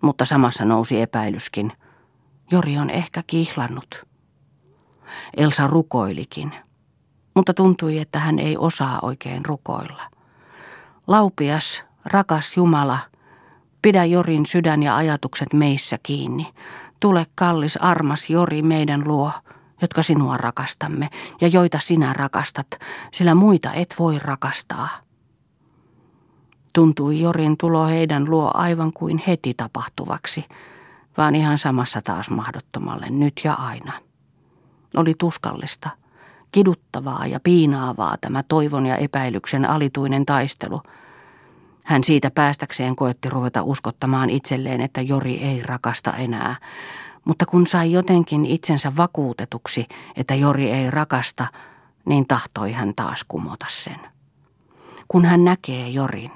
Mutta 0.03 0.25
samassa 0.25 0.65
nousi 0.65 1.01
epäilyskin. 1.01 1.73
Jori 2.51 2.79
on 2.79 2.91
ehkä 2.91 3.23
kihlannut. 3.27 4.07
Elsa 5.37 5.67
rukoilikin, 5.67 6.53
mutta 7.35 7.55
tuntui, 7.55 7.99
että 7.99 8.19
hän 8.19 8.39
ei 8.39 8.57
osaa 8.57 8.99
oikein 9.03 9.45
rukoilla. 9.47 10.03
Laupias, 11.07 11.85
rakas 12.05 12.57
Jumala– 12.57 12.99
Pidä 13.87 14.05
Jorin 14.05 14.47
sydän 14.47 14.83
ja 14.83 14.97
ajatukset 14.97 15.53
meissä 15.53 15.99
kiinni. 16.03 16.53
Tule 17.01 17.27
kallis 17.35 17.77
armas 17.77 18.31
Jori 18.31 18.63
meidän 18.63 19.09
luo, 19.09 19.33
jotka 19.83 20.03
sinua 20.03 20.37
rakastamme 20.37 21.09
ja 21.41 21.49
joita 21.49 21.79
sinä 21.81 22.13
rakastat, 22.13 22.67
sillä 23.13 23.35
muita 23.35 23.73
et 23.73 23.95
voi 23.99 24.19
rakastaa. 24.19 24.89
Tuntui 26.75 27.21
Jorin 27.21 27.57
tulo 27.57 27.87
heidän 27.87 28.31
luo 28.31 28.51
aivan 28.55 28.93
kuin 28.93 29.23
heti 29.27 29.55
tapahtuvaksi, 29.55 30.45
vaan 31.17 31.35
ihan 31.35 31.59
samassa 31.59 32.03
taas 32.03 32.31
mahdottomalle 32.31 33.07
nyt 33.11 33.41
ja 33.45 33.55
aina. 33.55 33.93
Oli 34.97 35.15
tuskallista, 35.19 35.91
kiduttavaa 36.53 37.27
ja 37.27 37.41
piinaavaa 37.41 38.17
tämä 38.21 38.43
toivon 38.43 38.87
ja 38.87 38.97
epäilyksen 38.97 39.65
alituinen 39.65 40.27
taistelu– 40.27 40.83
hän 41.87 42.05
siitä 42.05 42.31
päästäkseen 42.31 42.97
koetti 42.97 43.31
ruveta 43.31 43.63
uskottamaan 43.63 44.31
itselleen, 44.31 44.81
että 44.81 45.01
Jori 45.01 45.43
ei 45.43 45.63
rakasta 45.63 46.13
enää. 46.13 46.57
Mutta 47.25 47.47
kun 47.47 47.67
sai 47.67 47.93
jotenkin 47.93 48.47
itsensä 48.47 48.93
vakuutetuksi, 48.97 49.87
että 50.17 50.35
Jori 50.35 50.71
ei 50.71 50.91
rakasta, 50.91 51.47
niin 52.09 52.27
tahtoi 52.27 52.73
hän 52.73 52.93
taas 52.97 53.25
kumota 53.29 53.67
sen. 53.69 54.01
Kun 55.09 55.25
hän 55.25 55.45
näkee 55.45 55.89
Jorin, 55.89 56.31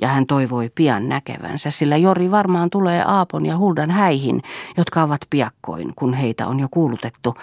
ja 0.00 0.08
hän 0.08 0.26
toivoi 0.26 0.70
pian 0.74 1.08
näkevänsä, 1.08 1.70
sillä 1.70 1.96
Jori 1.96 2.30
varmaan 2.30 2.70
tulee 2.70 3.04
Aapon 3.06 3.46
ja 3.46 3.58
Huldan 3.58 3.90
häihin, 3.90 4.42
jotka 4.76 5.02
ovat 5.02 5.20
piakkoin, 5.30 5.92
kun 5.96 6.14
heitä 6.14 6.46
on 6.46 6.60
jo 6.60 6.68
kuulutettu, 6.70 7.34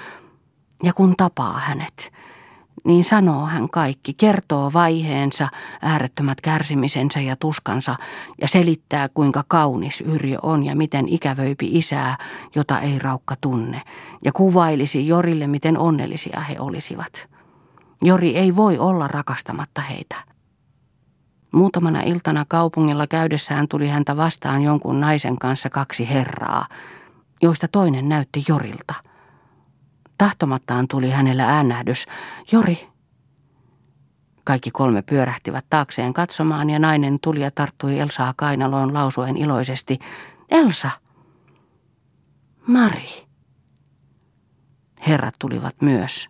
ja 0.84 0.94
kun 0.94 1.14
tapaa 1.18 1.60
hänet, 1.60 2.12
niin 2.84 3.04
sanoo 3.04 3.46
hän 3.46 3.70
kaikki, 3.70 4.14
kertoo 4.14 4.74
vaiheensa, 4.74 5.48
äärettömät 5.82 6.42
kärsimisensä 6.42 7.20
ja 7.20 7.36
tuskansa 7.36 7.96
ja 8.42 8.48
selittää 8.48 9.10
kuinka 9.10 9.44
kaunis 9.48 10.02
Yrjö 10.02 10.38
on 10.42 10.66
ja 10.66 10.76
miten 10.76 11.08
ikävöipi 11.08 11.70
isää, 11.72 12.18
jota 12.56 12.80
ei 12.80 13.00
raukka 13.00 13.36
tunne, 13.42 13.82
ja 14.26 14.32
kuvailisi 14.32 15.08
Jorille, 15.08 15.48
miten 15.48 15.78
onnellisia 15.78 16.40
he 16.40 16.56
olisivat. 16.60 17.28
Jori 18.02 18.38
ei 18.38 18.56
voi 18.56 18.78
olla 18.78 19.08
rakastamatta 19.08 19.82
heitä. 19.82 20.16
Muutamana 21.52 22.02
iltana 22.02 22.46
kaupungilla 22.48 23.08
käydessään 23.08 23.68
tuli 23.68 23.88
häntä 23.88 24.18
vastaan 24.18 24.62
jonkun 24.62 25.00
naisen 25.00 25.40
kanssa 25.40 25.70
kaksi 25.70 26.10
herraa, 26.10 26.66
joista 27.42 27.68
toinen 27.68 28.10
näytti 28.10 28.44
Jorilta. 28.48 29.09
Tahtomattaan 30.20 30.88
tuli 30.88 31.10
hänellä 31.10 31.46
äänähdys, 31.46 32.06
Jori. 32.52 32.90
Kaikki 34.44 34.72
kolme 34.72 35.02
pyörähtivät 35.02 35.66
taakseen 35.70 36.14
katsomaan 36.14 36.70
ja 36.70 36.80
nainen 36.80 37.20
tuli 37.24 37.42
ja 37.42 37.52
tarttui 37.52 38.00
Elsaa 38.00 38.34
kainaloon 38.36 38.94
lausuen 38.94 39.38
iloisesti, 39.38 40.00
Elsa! 40.52 40.90
Mari! 42.68 43.28
Herrat 45.08 45.36
tulivat 45.40 45.76
myös 45.82 46.30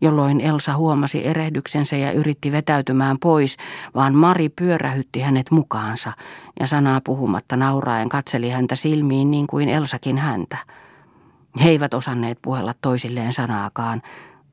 jolloin 0.00 0.40
Elsa 0.40 0.76
huomasi 0.76 1.26
erehdyksensä 1.26 1.96
ja 1.96 2.12
yritti 2.12 2.52
vetäytymään 2.52 3.16
pois, 3.18 3.56
vaan 3.94 4.14
Mari 4.14 4.48
pyörähytti 4.48 5.20
hänet 5.20 5.50
mukaansa 5.50 6.12
ja 6.60 6.66
sanaa 6.66 7.00
puhumatta 7.04 7.56
nauraen 7.56 8.08
katseli 8.08 8.50
häntä 8.50 8.76
silmiin 8.76 9.30
niin 9.30 9.46
kuin 9.46 9.68
Elsakin 9.68 10.18
häntä. 10.18 10.56
He 11.64 11.68
eivät 11.68 11.94
osanneet 11.94 12.38
puhella 12.42 12.74
toisilleen 12.80 13.32
sanaakaan, 13.32 14.02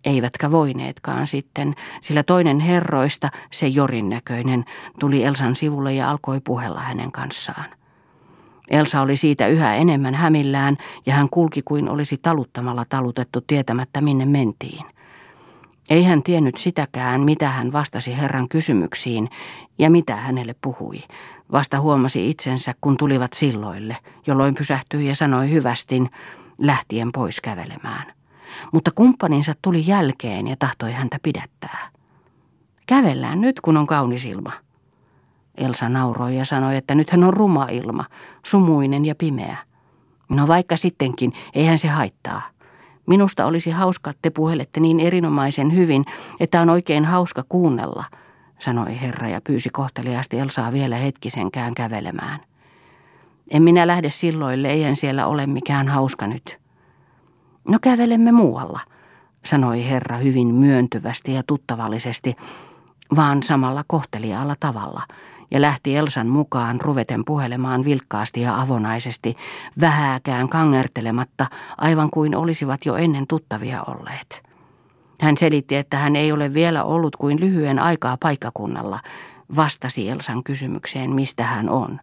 eivätkä 0.05 0.51
voineetkaan 0.51 1.27
sitten, 1.27 1.73
sillä 2.01 2.23
toinen 2.23 2.59
herroista, 2.59 3.29
se 3.51 3.67
Jorin 3.67 4.09
näköinen, 4.09 4.65
tuli 4.99 5.23
Elsan 5.23 5.55
sivulle 5.55 5.93
ja 5.93 6.09
alkoi 6.09 6.39
puhella 6.39 6.79
hänen 6.79 7.11
kanssaan. 7.11 7.65
Elsa 8.69 9.01
oli 9.01 9.17
siitä 9.17 9.47
yhä 9.47 9.75
enemmän 9.75 10.15
hämillään 10.15 10.77
ja 11.05 11.13
hän 11.13 11.29
kulki 11.29 11.61
kuin 11.61 11.89
olisi 11.89 12.17
taluttamalla 12.17 12.85
talutettu 12.89 13.41
tietämättä 13.41 14.01
minne 14.01 14.25
mentiin. 14.25 14.85
Ei 15.89 16.03
hän 16.03 16.23
tiennyt 16.23 16.57
sitäkään, 16.57 17.21
mitä 17.21 17.49
hän 17.49 17.71
vastasi 17.71 18.17
Herran 18.17 18.49
kysymyksiin 18.49 19.29
ja 19.79 19.89
mitä 19.89 20.15
hänelle 20.15 20.55
puhui. 20.61 21.03
Vasta 21.51 21.79
huomasi 21.79 22.29
itsensä, 22.29 22.73
kun 22.81 22.97
tulivat 22.97 23.33
silloille, 23.33 23.97
jolloin 24.27 24.55
pysähtyi 24.55 25.07
ja 25.07 25.15
sanoi 25.15 25.49
hyvästin, 25.49 26.09
lähtien 26.57 27.11
pois 27.11 27.41
kävelemään. 27.41 28.13
Mutta 28.73 28.91
kumppaninsa 28.95 29.53
tuli 29.61 29.87
jälkeen 29.87 30.47
ja 30.47 30.55
tahtoi 30.59 30.91
häntä 30.91 31.17
pidättää. 31.23 31.89
Kävellään 32.85 33.41
nyt, 33.41 33.61
kun 33.61 33.77
on 33.77 33.87
kaunis 33.87 34.25
ilma. 34.25 34.51
Elsa 35.57 35.89
nauroi 35.89 36.37
ja 36.37 36.45
sanoi, 36.45 36.77
että 36.77 36.95
nythän 36.95 37.23
on 37.23 37.33
ruma 37.33 37.67
ilma, 37.69 38.05
sumuinen 38.45 39.05
ja 39.05 39.15
pimeä. 39.15 39.57
No 40.29 40.47
vaikka 40.47 40.77
sittenkin, 40.77 41.33
eihän 41.53 41.77
se 41.77 41.87
haittaa. 41.87 42.41
Minusta 43.05 43.45
olisi 43.45 43.71
hauska, 43.71 44.09
että 44.09 44.21
te 44.21 44.29
puhelette 44.29 44.79
niin 44.79 44.99
erinomaisen 44.99 45.75
hyvin, 45.75 46.05
että 46.39 46.61
on 46.61 46.69
oikein 46.69 47.05
hauska 47.05 47.43
kuunnella, 47.49 48.03
sanoi 48.59 49.01
herra 49.01 49.29
ja 49.29 49.41
pyysi 49.41 49.69
kohteliaasti 49.69 50.39
Elsaa 50.39 50.73
vielä 50.73 50.95
hetkisenkään 50.95 51.73
kävelemään. 51.73 52.39
En 53.51 53.63
minä 53.63 53.87
lähde 53.87 54.09
silloille, 54.09 54.69
eihän 54.69 54.95
siellä 54.95 55.27
ole 55.27 55.47
mikään 55.47 55.87
hauska 55.87 56.27
nyt. 56.27 56.59
No 57.67 57.77
kävelemme 57.81 58.31
muualla, 58.31 58.79
sanoi 59.45 59.89
herra 59.89 60.17
hyvin 60.17 60.47
myöntyvästi 60.47 61.33
ja 61.33 61.43
tuttavallisesti, 61.47 62.35
vaan 63.15 63.43
samalla 63.43 63.83
kohteliaalla 63.87 64.55
tavalla– 64.59 65.01
ja 65.53 65.61
lähti 65.61 65.95
Elsan 65.95 66.27
mukaan 66.27 66.81
ruveten 66.81 67.25
puhelemaan 67.25 67.85
vilkkaasti 67.85 68.41
ja 68.41 68.61
avonaisesti, 68.61 69.35
vähääkään 69.81 70.49
kangertelematta, 70.49 71.45
aivan 71.77 72.09
kuin 72.09 72.35
olisivat 72.35 72.85
jo 72.85 72.95
ennen 72.95 73.27
tuttavia 73.27 73.83
olleet. 73.83 74.43
Hän 75.21 75.37
selitti, 75.37 75.75
että 75.75 75.97
hän 75.97 76.15
ei 76.15 76.31
ole 76.31 76.53
vielä 76.53 76.83
ollut 76.83 77.15
kuin 77.15 77.39
lyhyen 77.39 77.79
aikaa 77.79 78.17
paikkakunnalla, 78.19 78.99
vastasi 79.55 80.09
Elsan 80.09 80.43
kysymykseen, 80.43 81.11
mistä 81.11 81.43
hän 81.43 81.69
on. 81.69 81.99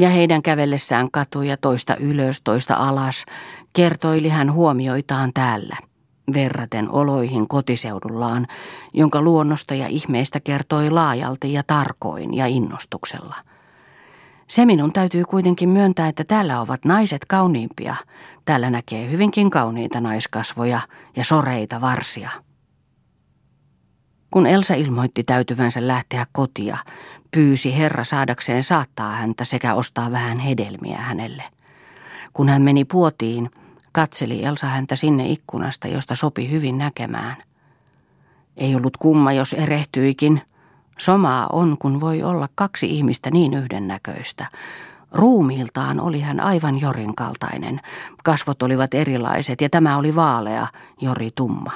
Ja 0.00 0.08
heidän 0.08 0.42
kävellessään 0.42 1.10
katuja 1.10 1.56
toista 1.56 1.96
ylös, 1.96 2.40
toista 2.40 2.74
alas, 2.74 3.24
kertoili 3.72 4.28
hän 4.28 4.52
huomioitaan 4.52 5.30
täällä– 5.34 5.76
verraten 6.34 6.90
oloihin 6.90 7.48
kotiseudullaan, 7.48 8.46
jonka 8.94 9.22
luonnosta 9.22 9.74
ja 9.74 9.88
ihmeistä 9.88 10.40
kertoi 10.40 10.90
laajalti 10.90 11.52
ja 11.52 11.62
tarkoin 11.66 12.34
ja 12.34 12.46
innostuksella. 12.46 13.36
Se 14.48 14.66
minun 14.66 14.92
täytyy 14.92 15.24
kuitenkin 15.24 15.68
myöntää, 15.68 16.08
että 16.08 16.24
täällä 16.24 16.60
ovat 16.60 16.84
naiset 16.84 17.24
kauniimpia. 17.24 17.96
Täällä 18.44 18.70
näkee 18.70 19.10
hyvinkin 19.10 19.50
kauniita 19.50 20.00
naiskasvoja 20.00 20.80
ja 21.16 21.24
soreita 21.24 21.80
varsia. 21.80 22.30
Kun 24.32 24.46
Elsa 24.46 24.74
ilmoitti 24.74 25.24
täytyvänsä 25.24 25.86
lähteä 25.86 26.26
kotia, 26.32 26.78
pyysi 27.30 27.78
herra 27.78 28.04
saadakseen 28.04 28.62
saattaa 28.62 29.12
häntä 29.12 29.44
sekä 29.44 29.74
ostaa 29.74 30.10
vähän 30.10 30.38
hedelmiä 30.38 30.98
hänelle. 30.98 31.44
Kun 32.32 32.48
hän 32.48 32.62
meni 32.62 32.84
puotiin, 32.84 33.50
Katseli 33.92 34.44
Elsa 34.44 34.66
häntä 34.66 34.96
sinne 34.96 35.28
ikkunasta, 35.28 35.88
josta 35.88 36.14
sopi 36.14 36.50
hyvin 36.50 36.78
näkemään. 36.78 37.36
Ei 38.56 38.74
ollut 38.74 38.96
kumma, 38.96 39.32
jos 39.32 39.52
erehtyikin. 39.52 40.42
Somaa 40.98 41.46
on, 41.52 41.76
kun 41.78 42.00
voi 42.00 42.22
olla 42.22 42.48
kaksi 42.54 42.90
ihmistä 42.90 43.30
niin 43.30 43.54
yhdennäköistä. 43.54 44.46
Ruumiiltaan 45.12 46.00
oli 46.00 46.20
hän 46.20 46.40
aivan 46.40 46.80
Jorin 46.80 47.14
kaltainen. 47.14 47.80
Kasvot 48.24 48.62
olivat 48.62 48.94
erilaiset 48.94 49.60
ja 49.60 49.70
tämä 49.70 49.96
oli 49.96 50.14
vaalea, 50.14 50.66
Jori 51.00 51.30
tumma. 51.34 51.72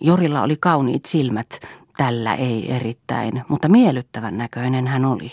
Jorilla 0.00 0.42
oli 0.42 0.56
kauniit 0.56 1.04
silmät, 1.04 1.60
tällä 1.96 2.34
ei 2.34 2.72
erittäin, 2.72 3.44
mutta 3.48 3.68
miellyttävän 3.68 4.38
näköinen 4.38 4.86
hän 4.86 5.04
oli. 5.04 5.32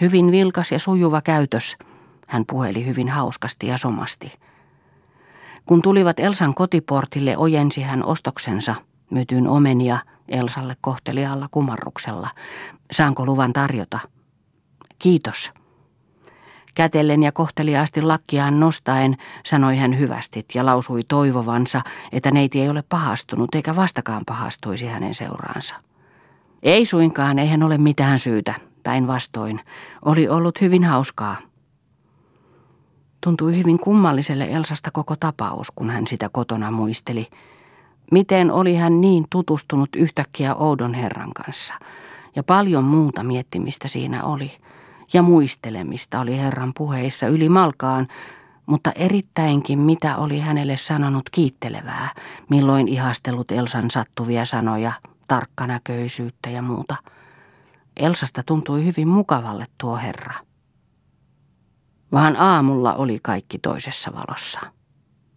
Hyvin 0.00 0.30
vilkas 0.30 0.72
ja 0.72 0.78
sujuva 0.78 1.20
käytös. 1.20 1.76
Hän 2.26 2.44
puheli 2.46 2.86
hyvin 2.86 3.08
hauskasti 3.08 3.66
ja 3.66 3.76
somasti. 3.76 4.32
Kun 5.66 5.82
tulivat 5.82 6.20
Elsan 6.20 6.54
kotiportille, 6.54 7.36
ojensi 7.36 7.82
hän 7.82 8.04
ostoksensa, 8.04 8.74
mytyn 9.10 9.48
omenia 9.48 9.98
Elsalle 10.28 10.76
kohteliaalla 10.80 11.48
kumarruksella. 11.50 12.28
Saanko 12.90 13.26
luvan 13.26 13.52
tarjota? 13.52 13.98
Kiitos. 14.98 15.52
Kätellen 16.76 17.22
ja 17.22 17.32
kohteliaasti 17.32 18.02
lakkiaan 18.02 18.60
nostaen 18.60 19.16
sanoi 19.44 19.76
hän 19.76 19.98
hyvästit 19.98 20.46
ja 20.54 20.66
lausui 20.66 21.04
toivovansa, 21.08 21.80
että 22.12 22.30
neiti 22.30 22.60
ei 22.60 22.68
ole 22.68 22.84
pahastunut 22.88 23.54
eikä 23.54 23.76
vastakaan 23.76 24.22
pahastuisi 24.26 24.86
hänen 24.86 25.14
seuraansa. 25.14 25.74
Ei 26.62 26.84
suinkaan, 26.84 27.38
eihän 27.38 27.62
ole 27.62 27.78
mitään 27.78 28.18
syytä, 28.18 28.54
päinvastoin. 28.82 29.60
Oli 30.04 30.28
ollut 30.28 30.60
hyvin 30.60 30.84
hauskaa. 30.84 31.36
Tuntui 33.20 33.56
hyvin 33.56 33.78
kummalliselle 33.78 34.44
Elsasta 34.44 34.90
koko 34.90 35.16
tapaus, 35.16 35.70
kun 35.74 35.90
hän 35.90 36.06
sitä 36.06 36.28
kotona 36.28 36.70
muisteli. 36.70 37.26
Miten 38.10 38.50
oli 38.50 38.74
hän 38.74 39.00
niin 39.00 39.26
tutustunut 39.30 39.88
yhtäkkiä 39.96 40.54
oudon 40.54 40.94
herran 40.94 41.32
kanssa? 41.32 41.74
Ja 42.36 42.42
paljon 42.42 42.84
muuta 42.84 43.22
miettimistä 43.22 43.88
siinä 43.88 44.24
oli. 44.24 44.52
Ja 45.12 45.22
muistelemista 45.22 46.20
oli 46.20 46.38
herran 46.38 46.72
puheissa 46.76 47.26
yli 47.26 47.48
malkaan, 47.48 48.08
mutta 48.66 48.92
erittäinkin 48.92 49.78
mitä 49.78 50.16
oli 50.16 50.40
hänelle 50.40 50.76
sanonut 50.76 51.30
kiittelevää, 51.30 52.08
milloin 52.50 52.88
ihastellut 52.88 53.52
Elsan 53.52 53.90
sattuvia 53.90 54.44
sanoja, 54.44 54.92
tarkkanäköisyyttä 55.28 56.50
ja 56.50 56.62
muuta. 56.62 56.96
Elsasta 57.96 58.42
tuntui 58.46 58.84
hyvin 58.84 59.08
mukavalle 59.08 59.66
tuo 59.78 59.96
herra 59.96 60.34
vaan 62.12 62.36
aamulla 62.36 62.94
oli 62.94 63.18
kaikki 63.22 63.58
toisessa 63.58 64.12
valossa. 64.14 64.60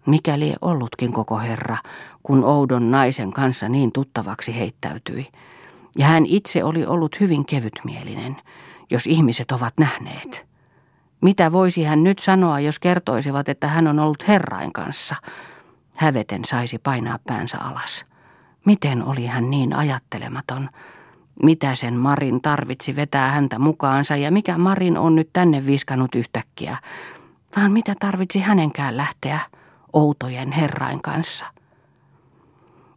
Mikäli 0.05 0.53
ollutkin 0.61 1.13
koko 1.13 1.39
herra, 1.39 1.77
kun 2.23 2.43
oudon 2.43 2.91
naisen 2.91 3.31
kanssa 3.31 3.69
niin 3.69 3.91
tuttavaksi 3.91 4.55
heittäytyi. 4.55 5.27
Ja 5.97 6.05
hän 6.05 6.25
itse 6.25 6.63
oli 6.63 6.85
ollut 6.85 7.19
hyvin 7.19 7.45
kevytmielinen, 7.45 8.37
jos 8.91 9.07
ihmiset 9.07 9.51
ovat 9.51 9.73
nähneet. 9.79 10.49
Mitä 11.21 11.51
voisi 11.51 11.83
hän 11.83 12.03
nyt 12.03 12.19
sanoa, 12.19 12.59
jos 12.59 12.79
kertoisivat, 12.79 13.49
että 13.49 13.67
hän 13.67 13.87
on 13.87 13.99
ollut 13.99 14.27
herrain 14.27 14.73
kanssa? 14.73 15.15
Häveten 15.93 16.45
saisi 16.45 16.77
painaa 16.77 17.19
päänsä 17.27 17.57
alas. 17.57 18.05
Miten 18.65 19.03
oli 19.03 19.25
hän 19.25 19.49
niin 19.49 19.75
ajattelematon? 19.75 20.69
mitä 21.43 21.75
sen 21.75 21.93
Marin 21.93 22.41
tarvitsi 22.41 22.95
vetää 22.95 23.29
häntä 23.29 23.59
mukaansa 23.59 24.15
ja 24.15 24.31
mikä 24.31 24.57
Marin 24.57 24.97
on 24.97 25.15
nyt 25.15 25.29
tänne 25.33 25.65
viskannut 25.65 26.15
yhtäkkiä, 26.15 26.77
vaan 27.55 27.71
mitä 27.71 27.95
tarvitsi 27.99 28.39
hänenkään 28.39 28.97
lähteä 28.97 29.39
outojen 29.93 30.51
herrain 30.51 31.01
kanssa. 31.01 31.45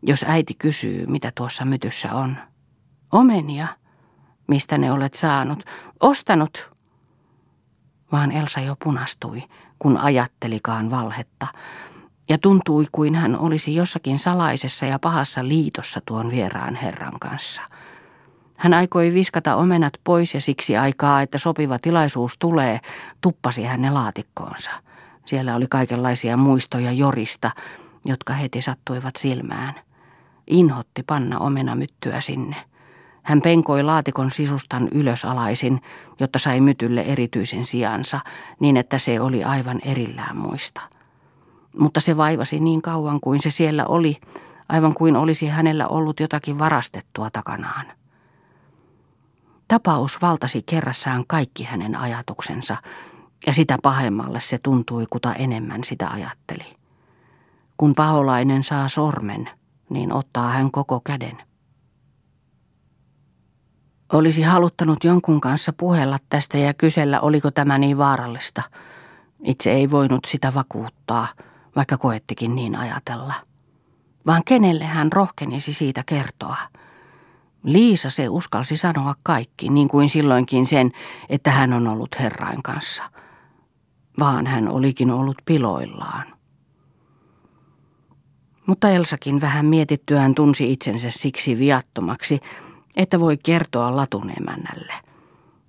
Jos 0.02 0.24
äiti 0.28 0.54
kysyy, 0.54 1.06
mitä 1.06 1.32
tuossa 1.34 1.64
mytyssä 1.64 2.14
on. 2.14 2.36
Omenia. 3.12 3.66
Mistä 4.52 4.78
ne 4.78 4.92
olet 4.92 5.14
saanut? 5.14 5.64
Ostanut. 6.00 6.70
Vaan 8.12 8.32
Elsa 8.32 8.60
jo 8.60 8.76
punastui, 8.84 9.42
kun 9.78 9.98
ajattelikaan 9.98 10.90
valhetta, 10.90 11.46
ja 12.28 12.38
tuntui 12.38 12.86
kuin 12.92 13.14
hän 13.14 13.38
olisi 13.38 13.74
jossakin 13.74 14.18
salaisessa 14.18 14.86
ja 14.86 14.98
pahassa 14.98 15.48
liitossa 15.48 16.00
tuon 16.06 16.30
vieraan 16.30 16.74
herran 16.74 17.18
kanssa– 17.20 17.62
Hän 18.56 18.74
aikoi 18.74 19.14
viskata 19.14 19.56
omenat 19.56 19.92
pois 20.04 20.34
ja 20.34 20.40
siksi 20.40 20.76
aikaa, 20.76 21.22
että 21.22 21.38
sopiva 21.38 21.78
tilaisuus 21.78 22.36
tulee, 22.38 22.80
tuppasi 23.20 23.64
hän 23.64 23.82
ne 23.82 23.90
laatikkoonsa. 23.90 24.70
Siellä 25.24 25.56
oli 25.56 25.66
kaikenlaisia 25.70 26.36
muistoja 26.36 26.92
Jorista, 26.92 27.50
jotka 28.04 28.32
heti 28.32 28.62
sattuivat 28.62 29.16
silmään. 29.16 29.74
Inhotti 30.46 31.02
panna 31.02 31.38
omenamyttyä 31.38 32.20
sinne. 32.20 32.71
Hän 33.22 33.42
penkoi 33.42 33.82
laatikon 33.82 34.30
sisustan 34.30 34.88
ylösalaisin, 34.88 35.80
jotta 36.20 36.38
sai 36.38 36.60
mytylle 36.60 37.00
erityisen 37.00 37.64
sijansa, 37.64 38.20
niin 38.60 38.76
että 38.76 38.98
se 38.98 39.20
oli 39.20 39.44
aivan 39.44 39.80
erillään 39.84 40.36
muista. 40.36 40.80
Mutta 41.78 42.00
se 42.00 42.16
vaivasi 42.16 42.60
niin 42.60 42.82
kauan 42.82 43.20
kuin 43.20 43.42
se 43.42 43.50
siellä 43.50 43.86
oli, 43.86 44.20
aivan 44.68 44.94
kuin 44.94 45.16
olisi 45.16 45.46
hänellä 45.46 45.88
ollut 45.88 46.20
jotakin 46.20 46.58
varastettua 46.58 47.30
takanaan. 47.30 47.86
Tapaus 49.68 50.22
valtasi 50.22 50.62
kerrassaan 50.62 51.24
kaikki 51.26 51.64
hänen 51.64 51.96
ajatuksensa, 51.96 52.76
ja 53.46 53.54
sitä 53.54 53.78
pahemmalle 53.82 54.40
se 54.40 54.58
tuntui, 54.58 55.06
kuta 55.10 55.34
enemmän 55.34 55.84
sitä 55.84 56.08
ajatteli. 56.08 56.76
Kun 57.76 57.94
paholainen 57.94 58.64
saa 58.64 58.88
sormen, 58.88 59.50
niin 59.90 60.12
ottaa 60.12 60.48
hän 60.48 60.70
koko 60.70 61.00
käden. 61.00 61.42
Olisi 64.12 64.42
haluttanut 64.42 65.04
jonkun 65.04 65.40
kanssa 65.40 65.72
puhella 65.72 66.18
tästä 66.28 66.58
ja 66.58 66.74
kysellä, 66.74 67.20
oliko 67.20 67.50
tämä 67.50 67.78
niin 67.78 67.98
vaarallista. 67.98 68.62
Itse 69.44 69.72
ei 69.72 69.90
voinut 69.90 70.24
sitä 70.24 70.54
vakuuttaa, 70.54 71.28
vaikka 71.76 71.98
koettikin 71.98 72.54
niin 72.54 72.76
ajatella. 72.76 73.34
Vaan 74.26 74.42
kenelle 74.44 74.84
hän 74.84 75.12
rohkenisi 75.12 75.72
siitä 75.72 76.02
kertoa– 76.06 76.56
Liisa 77.64 78.10
se 78.10 78.28
uskalsi 78.28 78.76
sanoa 78.76 79.14
kaikki, 79.22 79.68
niin 79.68 79.88
kuin 79.88 80.08
silloinkin 80.08 80.66
sen, 80.66 80.92
että 81.28 81.50
hän 81.50 81.72
on 81.72 81.86
ollut 81.88 82.18
herrain 82.20 82.62
kanssa. 82.62 83.02
Vaan 84.18 84.46
hän 84.46 84.68
olikin 84.68 85.10
ollut 85.10 85.36
piloillaan. 85.44 86.26
Mutta 88.66 88.90
Elsakin 88.90 89.40
vähän 89.40 89.66
mietittyään 89.66 90.34
tunsi 90.34 90.72
itsensä 90.72 91.10
siksi 91.10 91.58
viattomaksi, 91.58 92.40
että 92.96 93.20
voi 93.20 93.36
kertoa 93.36 93.96
latun 93.96 94.32
emännälle– 94.38 94.92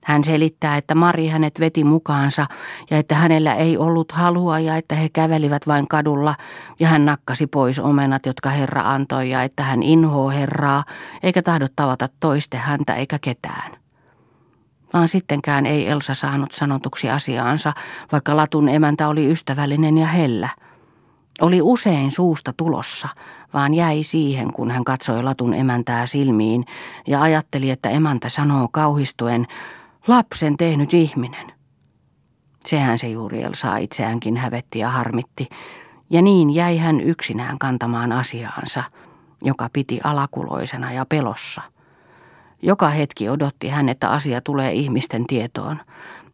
hän 0.04 0.24
selittää, 0.24 0.78
että 0.78 0.96
Mari 0.96 1.28
hänet 1.28 1.60
veti 1.60 1.84
mukaansa 1.84 2.46
ja 2.92 2.98
että 2.98 3.16
hänellä 3.16 3.56
ei 3.56 3.78
ollut 3.78 4.12
halua 4.12 4.60
ja 4.60 4.76
että 4.76 4.96
he 4.96 5.10
kävelivät 5.10 5.68
vain 5.68 5.88
kadulla 5.88 6.36
ja 6.80 6.88
hän 6.88 7.06
nakkasi 7.06 7.48
pois 7.48 7.80
omenat, 7.80 8.26
jotka 8.26 8.50
Herra 8.50 8.82
antoi 8.82 9.30
ja 9.30 9.44
että 9.44 9.64
hän 9.64 9.84
inhoo 9.84 10.30
Herraa 10.30 10.84
eikä 11.24 11.42
tahdo 11.42 11.68
tavata 11.76 12.10
toiste 12.20 12.58
häntä 12.58 12.96
eikä 12.96 13.20
ketään. 13.20 13.72
Vaan 14.94 15.08
sittenkään 15.08 15.66
ei 15.66 15.88
Elsa 15.88 16.14
saanut 16.14 16.52
sanotuksi 16.52 17.10
asiaansa, 17.10 17.74
vaikka 18.12 18.38
Latun 18.38 18.70
emäntä 18.70 19.08
oli 19.08 19.32
ystävällinen 19.32 19.98
ja 19.98 20.08
hellä. 20.08 20.50
Oli 21.42 21.62
usein 21.62 22.12
suusta 22.12 22.54
tulossa, 22.58 23.10
vaan 23.54 23.74
jäi 23.74 24.04
siihen, 24.04 24.54
kun 24.54 24.72
hän 24.72 24.84
katsoi 24.84 25.24
Latun 25.24 25.54
emäntää 25.54 26.06
silmiin 26.06 26.66
ja 27.08 27.22
ajatteli, 27.22 27.70
että 27.70 27.90
emäntä 27.90 28.30
sanoo 28.30 28.68
kauhistuen, 28.72 29.48
Lapsen 30.08 30.58
tehnyt 30.58 30.94
ihminen. 30.94 31.54
Sehän 32.66 32.98
se 32.98 33.10
juuri 33.10 33.44
Elsaa 33.44 33.78
itseäänkin 33.78 34.38
hävetti 34.38 34.80
ja 34.80 34.90
harmitti, 34.90 35.50
ja 36.10 36.22
niin 36.22 36.50
jäi 36.50 36.78
hän 36.78 37.02
yksinään 37.02 37.60
kantamaan 37.60 38.12
asiaansa, 38.12 38.84
joka 39.42 39.70
piti 39.74 40.00
alakuloisena 40.04 40.92
ja 40.92 41.06
pelossa. 41.06 41.62
Joka 42.62 42.90
hetki 42.90 43.30
odotti 43.30 43.70
hän, 43.70 43.90
että 43.90 44.10
asia 44.10 44.42
tulee 44.42 44.74
ihmisten 44.74 45.28
tietoon. 45.28 45.78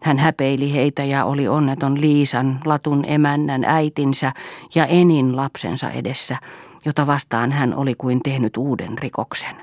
Hän 0.03 0.19
häpeili 0.19 0.73
heitä 0.73 1.03
ja 1.03 1.25
oli 1.25 1.47
onneton 1.47 2.01
Liisan, 2.01 2.59
Latun 2.65 3.03
emännän, 3.07 3.63
äitinsä 3.63 4.31
ja 4.75 4.85
Enin 4.85 5.35
lapsensa 5.35 5.89
edessä, 5.89 6.37
jota 6.85 7.07
vastaan 7.07 7.51
hän 7.51 7.75
oli 7.75 7.95
kuin 7.95 8.19
tehnyt 8.23 8.57
uuden 8.57 8.97
rikoksen. 8.97 9.55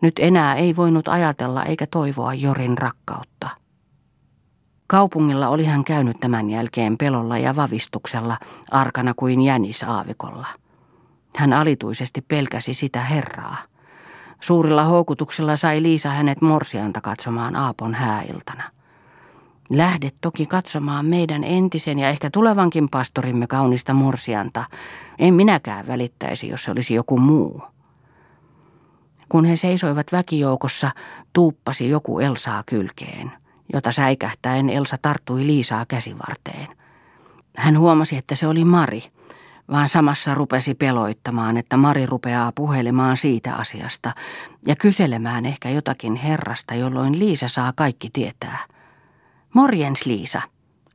Nyt 0.00 0.14
enää 0.18 0.54
ei 0.54 0.76
voinut 0.76 1.08
ajatella 1.08 1.64
eikä 1.64 1.86
toivoa 1.86 2.34
Jorin 2.34 2.78
rakkautta. 2.78 3.48
Kaupungilla 4.86 5.48
oli 5.48 5.64
hän 5.64 5.84
käynyt 5.84 6.20
tämän 6.20 6.50
jälkeen 6.50 6.98
pelolla 6.98 7.38
ja 7.38 7.56
vavistuksella, 7.56 8.38
arkana 8.70 9.14
kuin 9.14 9.40
jänis 9.40 9.82
aavikolla. 9.82 10.46
Hän 11.36 11.52
alituisesti 11.52 12.20
pelkäsi 12.20 12.74
sitä 12.74 13.00
herraa. 13.00 13.56
Suurilla 14.40 14.84
houkutuksilla 14.84 15.56
sai 15.56 15.82
Liisa 15.82 16.08
hänet 16.08 16.40
morsianta 16.40 17.00
katsomaan 17.00 17.56
Aapon 17.56 17.94
hääiltana. 17.94 18.62
Lähde 19.70 20.10
toki 20.20 20.46
katsomaan 20.46 21.06
meidän 21.06 21.44
entisen 21.44 21.98
ja 21.98 22.08
ehkä 22.08 22.30
tulevankin 22.30 22.88
pastorimme 22.88 23.46
kaunista 23.46 23.94
morsianta. 23.94 24.64
En 25.18 25.34
minäkään 25.34 25.86
välittäisi, 25.86 26.48
jos 26.48 26.64
se 26.64 26.70
olisi 26.70 26.94
joku 26.94 27.18
muu. 27.18 27.62
Kun 29.28 29.44
he 29.44 29.56
seisoivat 29.56 30.12
väkijoukossa, 30.12 30.90
tuuppasi 31.32 31.88
joku 31.88 32.18
Elsaa 32.18 32.62
kylkeen, 32.66 33.32
jota 33.72 33.92
säikähtäen 33.92 34.70
Elsa 34.70 34.96
tarttui 35.02 35.46
Liisaa 35.46 35.86
käsivarteen. 35.86 36.66
Hän 37.56 37.78
huomasi, 37.78 38.16
että 38.16 38.34
se 38.34 38.46
oli 38.46 38.64
Mari, 38.64 39.04
vaan 39.70 39.88
samassa 39.88 40.34
rupesi 40.34 40.74
peloittamaan, 40.74 41.56
että 41.56 41.76
Mari 41.76 42.06
rupeaa 42.06 42.52
puhelemaan 42.52 43.16
siitä 43.16 43.54
asiasta 43.54 44.12
ja 44.66 44.76
kyselemään 44.76 45.46
ehkä 45.46 45.70
jotakin 45.70 46.16
herrasta, 46.16 46.74
jolloin 46.74 47.18
Liisa 47.18 47.48
saa 47.48 47.72
kaikki 47.76 48.10
tietää. 48.12 48.58
Morjens 49.56 50.06
Liisa, 50.06 50.42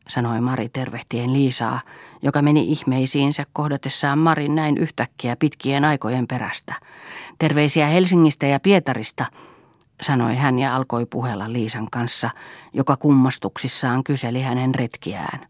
sanoi 0.08 0.42
Mari 0.42 0.70
tervehtien 0.70 1.34
Liisaa, 1.34 1.82
joka 2.22 2.42
meni 2.42 2.72
ihmeisiinsä 2.72 3.46
kohdatessaan 3.54 4.20
Marin 4.20 4.56
näin 4.56 4.78
yhtäkkiä 4.78 5.36
pitkien 5.36 5.86
aikojen 5.86 6.28
perästä. 6.28 6.76
Terveisiä 7.40 7.88
Helsingistä 7.88 8.48
ja 8.48 8.60
Pietarista, 8.60 9.26
sanoi 10.02 10.36
hän 10.36 10.60
ja 10.60 10.76
alkoi 10.76 11.06
puhella 11.06 11.54
Liisan 11.54 11.88
kanssa, 11.92 12.30
joka 12.74 12.98
kummastuksissaan 12.98 14.04
kyseli 14.04 14.42
hänen 14.42 14.76
retkiään. 14.76 15.48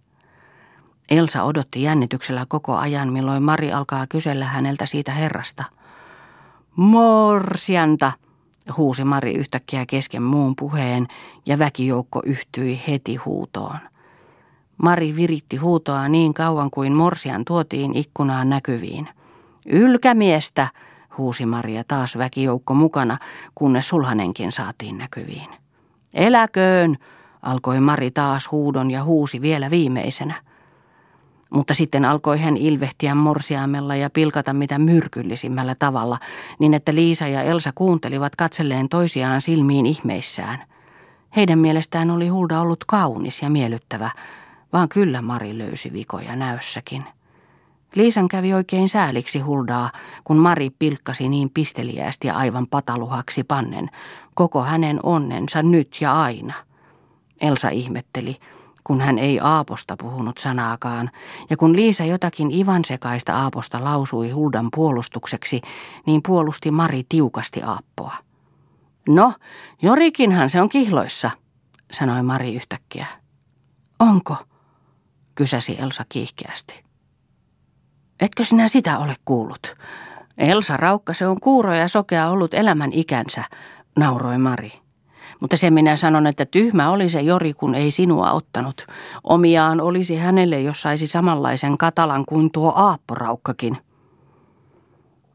Elsa 1.09 1.43
odotti 1.43 1.83
jännityksellä 1.83 2.45
koko 2.47 2.75
ajan, 2.75 3.13
milloin 3.13 3.43
Mari 3.43 3.73
alkaa 3.73 4.07
kysellä 4.07 4.45
häneltä 4.45 4.85
siitä 4.85 5.11
herrasta. 5.11 5.63
Morsianta, 6.75 8.11
huusi 8.77 9.03
Mari 9.03 9.33
yhtäkkiä 9.33 9.85
kesken 9.85 10.23
muun 10.23 10.55
puheen 10.55 11.07
ja 11.45 11.59
väkijoukko 11.59 12.21
yhtyi 12.25 12.81
heti 12.87 13.15
huutoon. 13.15 13.77
Mari 14.77 15.15
viritti 15.15 15.57
huutoa 15.57 16.07
niin 16.07 16.33
kauan 16.33 16.71
kuin 16.71 16.93
morsian 16.93 17.45
tuotiin 17.45 17.95
ikkunaan 17.95 18.49
näkyviin. 18.49 19.09
Ylkämiestä, 19.65 20.67
huusi 21.17 21.45
Maria 21.45 21.83
taas 21.87 22.17
väkijoukko 22.17 22.73
mukana, 22.73 23.17
kunnes 23.55 23.87
sulhanenkin 23.87 24.51
saatiin 24.51 24.97
näkyviin. 24.97 25.49
Eläköön, 26.13 26.97
alkoi 27.41 27.79
Mari 27.79 28.11
taas 28.11 28.51
huudon 28.51 28.91
ja 28.91 29.03
huusi 29.03 29.41
vielä 29.41 29.69
viimeisenä. 29.69 30.33
Mutta 31.53 31.73
sitten 31.73 32.05
alkoi 32.05 32.39
hän 32.39 32.57
ilvehtiä 32.57 33.15
morsiamella 33.15 33.95
ja 33.95 34.09
pilkata 34.09 34.53
mitä 34.53 34.79
myrkyllisimmällä 34.79 35.75
tavalla, 35.79 36.17
niin 36.59 36.73
että 36.73 36.95
Liisa 36.95 37.27
ja 37.27 37.43
Elsa 37.43 37.71
kuuntelivat 37.75 38.35
katselleen 38.35 38.89
toisiaan 38.89 39.41
silmiin 39.41 39.85
ihmeissään. 39.85 40.63
Heidän 41.35 41.59
mielestään 41.59 42.11
oli 42.11 42.27
Hulda 42.27 42.61
ollut 42.61 42.85
kaunis 42.85 43.41
ja 43.41 43.49
miellyttävä, 43.49 44.09
vaan 44.73 44.89
kyllä 44.89 45.21
Mari 45.21 45.57
löysi 45.57 45.93
vikoja 45.93 46.35
näössäkin. 46.35 47.03
Liisan 47.95 48.27
kävi 48.27 48.53
oikein 48.53 48.89
sääliksi 48.89 49.39
Huldaa, 49.39 49.91
kun 50.23 50.37
Mari 50.37 50.69
pilkkasi 50.69 51.29
niin 51.29 51.49
pisteliästi 51.49 52.27
ja 52.27 52.35
aivan 52.35 52.67
pataluhaksi 52.67 53.43
pannen, 53.43 53.89
koko 54.33 54.63
hänen 54.63 54.99
onnensa 55.03 55.63
nyt 55.63 55.97
ja 56.01 56.21
aina. 56.21 56.53
Elsa 57.41 57.69
ihmetteli, 57.69 58.37
kun 58.83 59.01
hän 59.01 59.19
ei 59.19 59.39
Aaposta 59.39 59.95
puhunut 59.97 60.37
sanaakaan, 60.37 61.11
ja 61.49 61.57
kun 61.57 61.75
Liisa 61.75 62.05
jotakin 62.05 62.51
ivansekaista 62.51 63.35
Aaposta 63.35 63.83
lausui 63.83 64.29
Huldan 64.29 64.69
puolustukseksi, 64.75 65.61
niin 66.05 66.21
puolusti 66.27 66.71
Mari 66.71 67.03
tiukasti 67.09 67.61
Aappoa. 67.63 68.15
No, 69.09 69.33
Jorikinhan 69.81 70.49
se 70.49 70.61
on 70.61 70.69
kihloissa, 70.69 71.31
sanoi 71.91 72.23
Mari 72.23 72.55
yhtäkkiä. 72.55 73.05
Onko? 73.99 74.35
kysäsi 75.35 75.75
Elsa 75.79 76.05
kiihkeästi. 76.09 76.83
Etkö 78.19 78.45
sinä 78.45 78.67
sitä 78.67 78.99
ole 78.99 79.15
kuullut? 79.25 79.75
Elsa 80.37 80.77
Raukka, 80.77 81.13
se 81.13 81.27
on 81.27 81.39
kuuro 81.39 81.73
ja 81.73 81.87
sokea 81.87 82.29
ollut 82.29 82.53
elämän 82.53 82.93
ikänsä, 82.93 83.43
nauroi 83.95 84.37
Mari. 84.37 84.71
Mutta 85.41 85.57
se 85.57 85.69
minä 85.69 85.95
sanon, 85.95 86.27
että 86.27 86.45
tyhmä 86.45 86.89
oli 86.89 87.09
se 87.09 87.21
Jori, 87.21 87.53
kun 87.53 87.75
ei 87.75 87.91
sinua 87.91 88.31
ottanut. 88.31 88.87
Omiaan 89.23 89.81
olisi 89.81 90.15
hänelle, 90.15 90.61
jos 90.61 90.81
saisi 90.81 91.07
samanlaisen 91.07 91.77
katalan 91.77 92.25
kuin 92.25 92.51
tuo 92.51 92.73
Aapporaukkakin. 92.75 93.77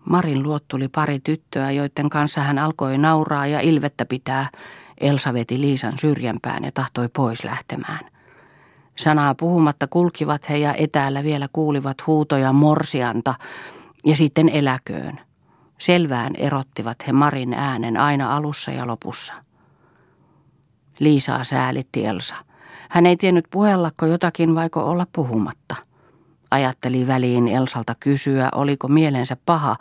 Marin 0.05 0.43
luot 0.43 0.65
tuli 0.69 0.89
pari 0.89 1.21
tyttöä, 1.21 1.71
joiden 1.71 2.11
kanssa 2.11 2.41
hän 2.41 2.59
alkoi 2.59 2.99
nauraa 2.99 3.47
ja 3.47 3.61
ilvettä 3.61 4.05
pitää. 4.05 4.49
Elsa 5.01 5.33
veti 5.33 5.61
Liisan 5.61 5.99
syrjempään 5.99 6.65
ja 6.65 6.73
tahtoi 6.73 7.09
pois 7.09 7.45
lähtemään. 7.45 8.01
Sanaa 8.97 9.35
puhumatta 9.35 9.87
kulkivat 9.87 10.49
he 10.49 10.57
ja 10.57 10.75
etäällä 10.75 11.25
vielä 11.25 11.49
kuulivat 11.53 12.07
huutoja 12.07 12.53
morsianta 12.53 13.35
ja 14.05 14.17
sitten 14.17 14.49
eläköön. 14.49 15.21
Selvään 15.79 16.37
erottivat 16.37 17.07
he 17.07 17.13
Marin 17.13 17.55
äänen 17.55 17.97
aina 17.97 18.37
alussa 18.37 18.71
ja 18.71 18.87
lopussa. 18.87 19.46
Liisaa 20.99 21.45
säälitti 21.45 22.07
Elsa. 22.07 22.35
Hän 22.89 23.07
ei 23.07 23.17
tiennyt 23.17 23.45
puhellako 23.51 24.07
jotakin 24.07 24.55
vaiko 24.55 24.81
olla 24.81 25.07
puhumatta. 25.13 25.77
Ajatteli 26.51 27.07
väliin 27.07 27.49
Elsalta 27.49 27.95
kysyä, 28.01 28.49
oliko 28.55 28.89
mielensä 28.89 29.37
paha, 29.47 29.77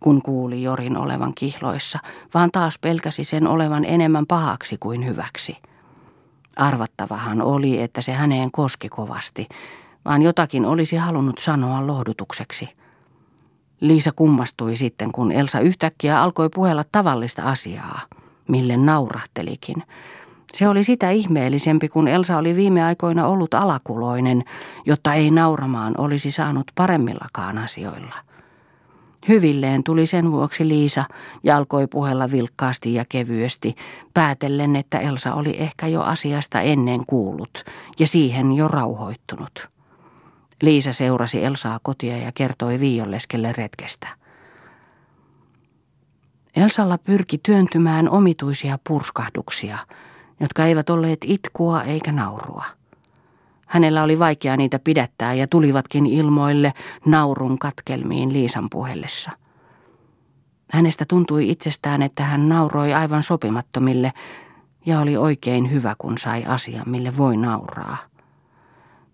kun 0.00 0.22
kuuli 0.22 0.62
Jorin 0.62 0.96
olevan 0.96 1.34
kihloissa, 1.34 1.98
vaan 2.34 2.50
taas 2.50 2.78
pelkäsi 2.78 3.24
sen 3.24 3.46
olevan 3.46 3.84
enemmän 3.84 4.26
pahaksi 4.26 4.76
kuin 4.80 5.06
hyväksi. 5.06 5.56
Arvattavahan 6.56 7.42
oli, 7.42 7.82
että 7.82 8.02
se 8.02 8.12
häneen 8.12 8.50
koski 8.50 8.88
kovasti, 8.88 9.48
vaan 10.04 10.22
jotakin 10.22 10.64
olisi 10.64 10.96
halunnut 10.96 11.38
sanoa 11.38 11.86
lohdutukseksi. 11.86 12.68
Liisa 13.80 14.12
kummastui 14.12 14.76
sitten, 14.76 15.12
kun 15.12 15.32
Elsa 15.32 15.60
yhtäkkiä 15.60 16.22
alkoi 16.22 16.48
puhella 16.54 16.84
tavallista 16.92 17.42
asiaa, 17.42 18.00
mille 18.48 18.76
naurahtelikin. 18.76 19.82
Se 20.52 20.68
oli 20.68 20.84
sitä 20.84 21.10
ihmeellisempi, 21.10 21.88
kun 21.88 22.08
Elsa 22.08 22.36
oli 22.36 22.56
viime 22.56 22.84
aikoina 22.84 23.26
ollut 23.26 23.54
alakuloinen, 23.54 24.44
jotta 24.86 25.14
ei 25.14 25.30
nauramaan 25.30 25.94
olisi 25.98 26.30
saanut 26.30 26.66
paremmillakaan 26.74 27.58
asioilla. 27.58 28.14
Hyvilleen 29.28 29.84
tuli 29.84 30.06
sen 30.06 30.32
vuoksi 30.32 30.68
Liisa 30.68 31.04
ja 31.44 31.56
alkoi 31.56 31.86
puhella 31.86 32.30
vilkkaasti 32.30 32.94
ja 32.94 33.04
kevyesti, 33.08 33.74
päätellen, 34.14 34.76
että 34.76 34.98
Elsa 34.98 35.34
oli 35.34 35.56
ehkä 35.58 35.86
jo 35.86 36.02
asiasta 36.02 36.60
ennen 36.60 37.06
kuullut 37.06 37.64
ja 37.98 38.06
siihen 38.06 38.52
jo 38.52 38.68
rauhoittunut. 38.68 39.68
Liisa 40.62 40.92
seurasi 40.92 41.44
Elsaa 41.44 41.80
kotia 41.82 42.16
ja 42.16 42.32
kertoi 42.34 42.80
Viiolleskelle 42.80 43.52
retkestä. 43.52 44.08
Elsalla 46.56 46.98
pyrki 46.98 47.38
työntymään 47.38 48.08
omituisia 48.08 48.78
purskahduksia, 48.88 49.78
jotka 50.40 50.64
eivät 50.64 50.90
olleet 50.90 51.18
itkua 51.24 51.82
eikä 51.82 52.12
naurua. 52.12 52.64
Hänellä 53.66 54.02
oli 54.02 54.18
vaikea 54.18 54.56
niitä 54.56 54.78
pidättää 54.78 55.34
ja 55.34 55.46
tulivatkin 55.46 56.06
ilmoille 56.06 56.72
naurun 57.06 57.58
katkelmiin 57.58 58.32
Liisan 58.32 58.68
puhellessa. 58.70 59.30
Hänestä 60.72 61.04
tuntui 61.08 61.50
itsestään, 61.50 62.02
että 62.02 62.24
hän 62.24 62.48
nauroi 62.48 62.94
aivan 62.94 63.22
sopimattomille 63.22 64.12
ja 64.86 65.00
oli 65.00 65.16
oikein 65.16 65.70
hyvä, 65.70 65.94
kun 65.98 66.18
sai 66.18 66.44
asian, 66.44 66.88
mille 66.88 67.16
voi 67.16 67.36
nauraa. 67.36 67.96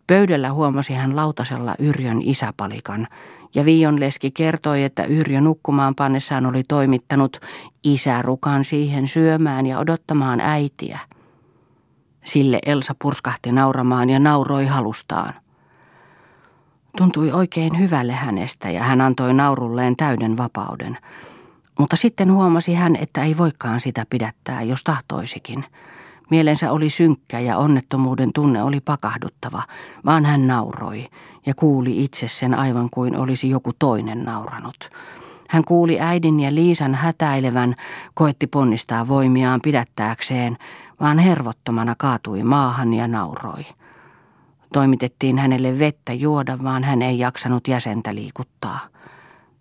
Pöydällä 0.06 0.52
huomasi 0.52 0.92
hän 0.92 1.16
lautasella 1.16 1.74
Yrjön 1.78 2.22
isäpalikan, 2.22 3.08
ja 3.54 3.64
Viionleski 3.64 4.30
kertoi, 4.30 4.84
että 4.84 5.04
Yrjö 5.04 5.40
nukkumaan 5.40 5.94
pannessaan 5.94 6.46
oli 6.46 6.64
toimittanut 6.68 7.40
isärukan 7.84 8.64
siihen 8.64 9.08
syömään 9.08 9.66
ja 9.66 9.78
odottamaan 9.78 10.40
äitiä. 10.40 10.98
Sille 12.24 12.58
Elsa 12.66 12.94
purskahti 13.02 13.52
nauramaan 13.52 14.10
ja 14.10 14.18
nauroi 14.18 14.66
halustaan. 14.66 15.34
Tuntui 16.96 17.32
oikein 17.32 17.78
hyvälle 17.78 18.12
hänestä 18.12 18.70
ja 18.70 18.82
hän 18.82 19.00
antoi 19.00 19.34
naurulleen 19.34 19.96
täyden 19.96 20.36
vapauden. 20.36 20.98
Mutta 21.78 21.96
sitten 21.96 22.32
huomasi 22.32 22.74
hän, 22.74 22.96
että 22.96 23.24
ei 23.24 23.38
voikaan 23.38 23.80
sitä 23.80 24.06
pidättää, 24.10 24.62
jos 24.62 24.84
tahtoisikin. 24.84 25.64
Mielensä 26.30 26.72
oli 26.72 26.90
synkkä 26.90 27.40
ja 27.40 27.58
onnettomuuden 27.58 28.30
tunne 28.34 28.62
oli 28.62 28.80
pakahduttava, 28.80 29.62
vaan 30.04 30.24
hän 30.24 30.46
nauroi 30.46 31.06
ja 31.46 31.54
kuuli 31.54 32.04
itse 32.04 32.28
sen 32.28 32.54
aivan 32.54 32.90
kuin 32.90 33.18
olisi 33.18 33.50
joku 33.50 33.72
toinen 33.78 34.24
nauranut. 34.24 34.90
Hän 35.48 35.64
kuuli 35.64 36.00
äidin 36.00 36.40
ja 36.40 36.54
Liisan 36.54 36.94
hätäilevän, 36.94 37.74
koetti 38.14 38.46
ponnistaa 38.46 39.08
voimiaan 39.08 39.60
pidättääkseen, 39.60 40.58
vaan 41.00 41.18
hervottomana 41.18 41.94
kaatui 41.98 42.42
maahan 42.42 42.94
ja 42.94 43.08
nauroi. 43.08 43.66
Toimitettiin 44.72 45.38
hänelle 45.38 45.78
vettä 45.78 46.12
juoda, 46.12 46.58
vaan 46.62 46.84
hän 46.84 47.02
ei 47.02 47.18
jaksanut 47.18 47.68
jäsentä 47.68 48.14
liikuttaa. 48.14 48.80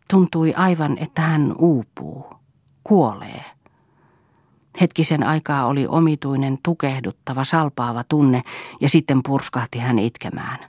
Tuntui 0.09 0.53
aivan, 0.53 0.97
että 0.97 1.21
hän 1.21 1.55
uupuu, 1.57 2.33
kuolee. 2.83 3.45
Hetkisen 4.81 5.23
aikaa 5.23 5.65
oli 5.65 5.87
omituinen, 5.87 6.57
tukehduttava, 6.63 7.43
salpaava 7.43 8.03
tunne 8.03 8.41
ja 8.81 8.89
sitten 8.89 9.19
purskahti 9.23 9.79
hän 9.79 9.99
itkemään. 9.99 10.59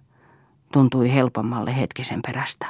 Tuntui 0.73 1.13
helpommalle 1.13 1.77
hetkisen 1.77 2.23
perästä. 2.27 2.67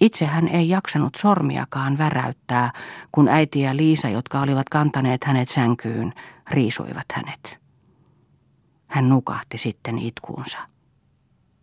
Itse 0.00 0.26
hän 0.26 0.48
ei 0.48 0.68
jaksanut 0.68 1.14
sormiakaan 1.14 1.98
väräyttää, 1.98 2.72
kun 3.12 3.28
äiti 3.28 3.60
ja 3.60 3.76
Liisa, 3.76 4.08
jotka 4.08 4.40
olivat 4.40 4.68
kantaneet 4.68 5.24
hänet 5.24 5.48
sänkyyn, 5.48 6.12
riisuivat 6.50 7.06
hänet. 7.12 7.60
Hän 8.86 9.08
nukahti 9.08 9.58
sitten 9.58 9.98
itkuunsa. 9.98 10.58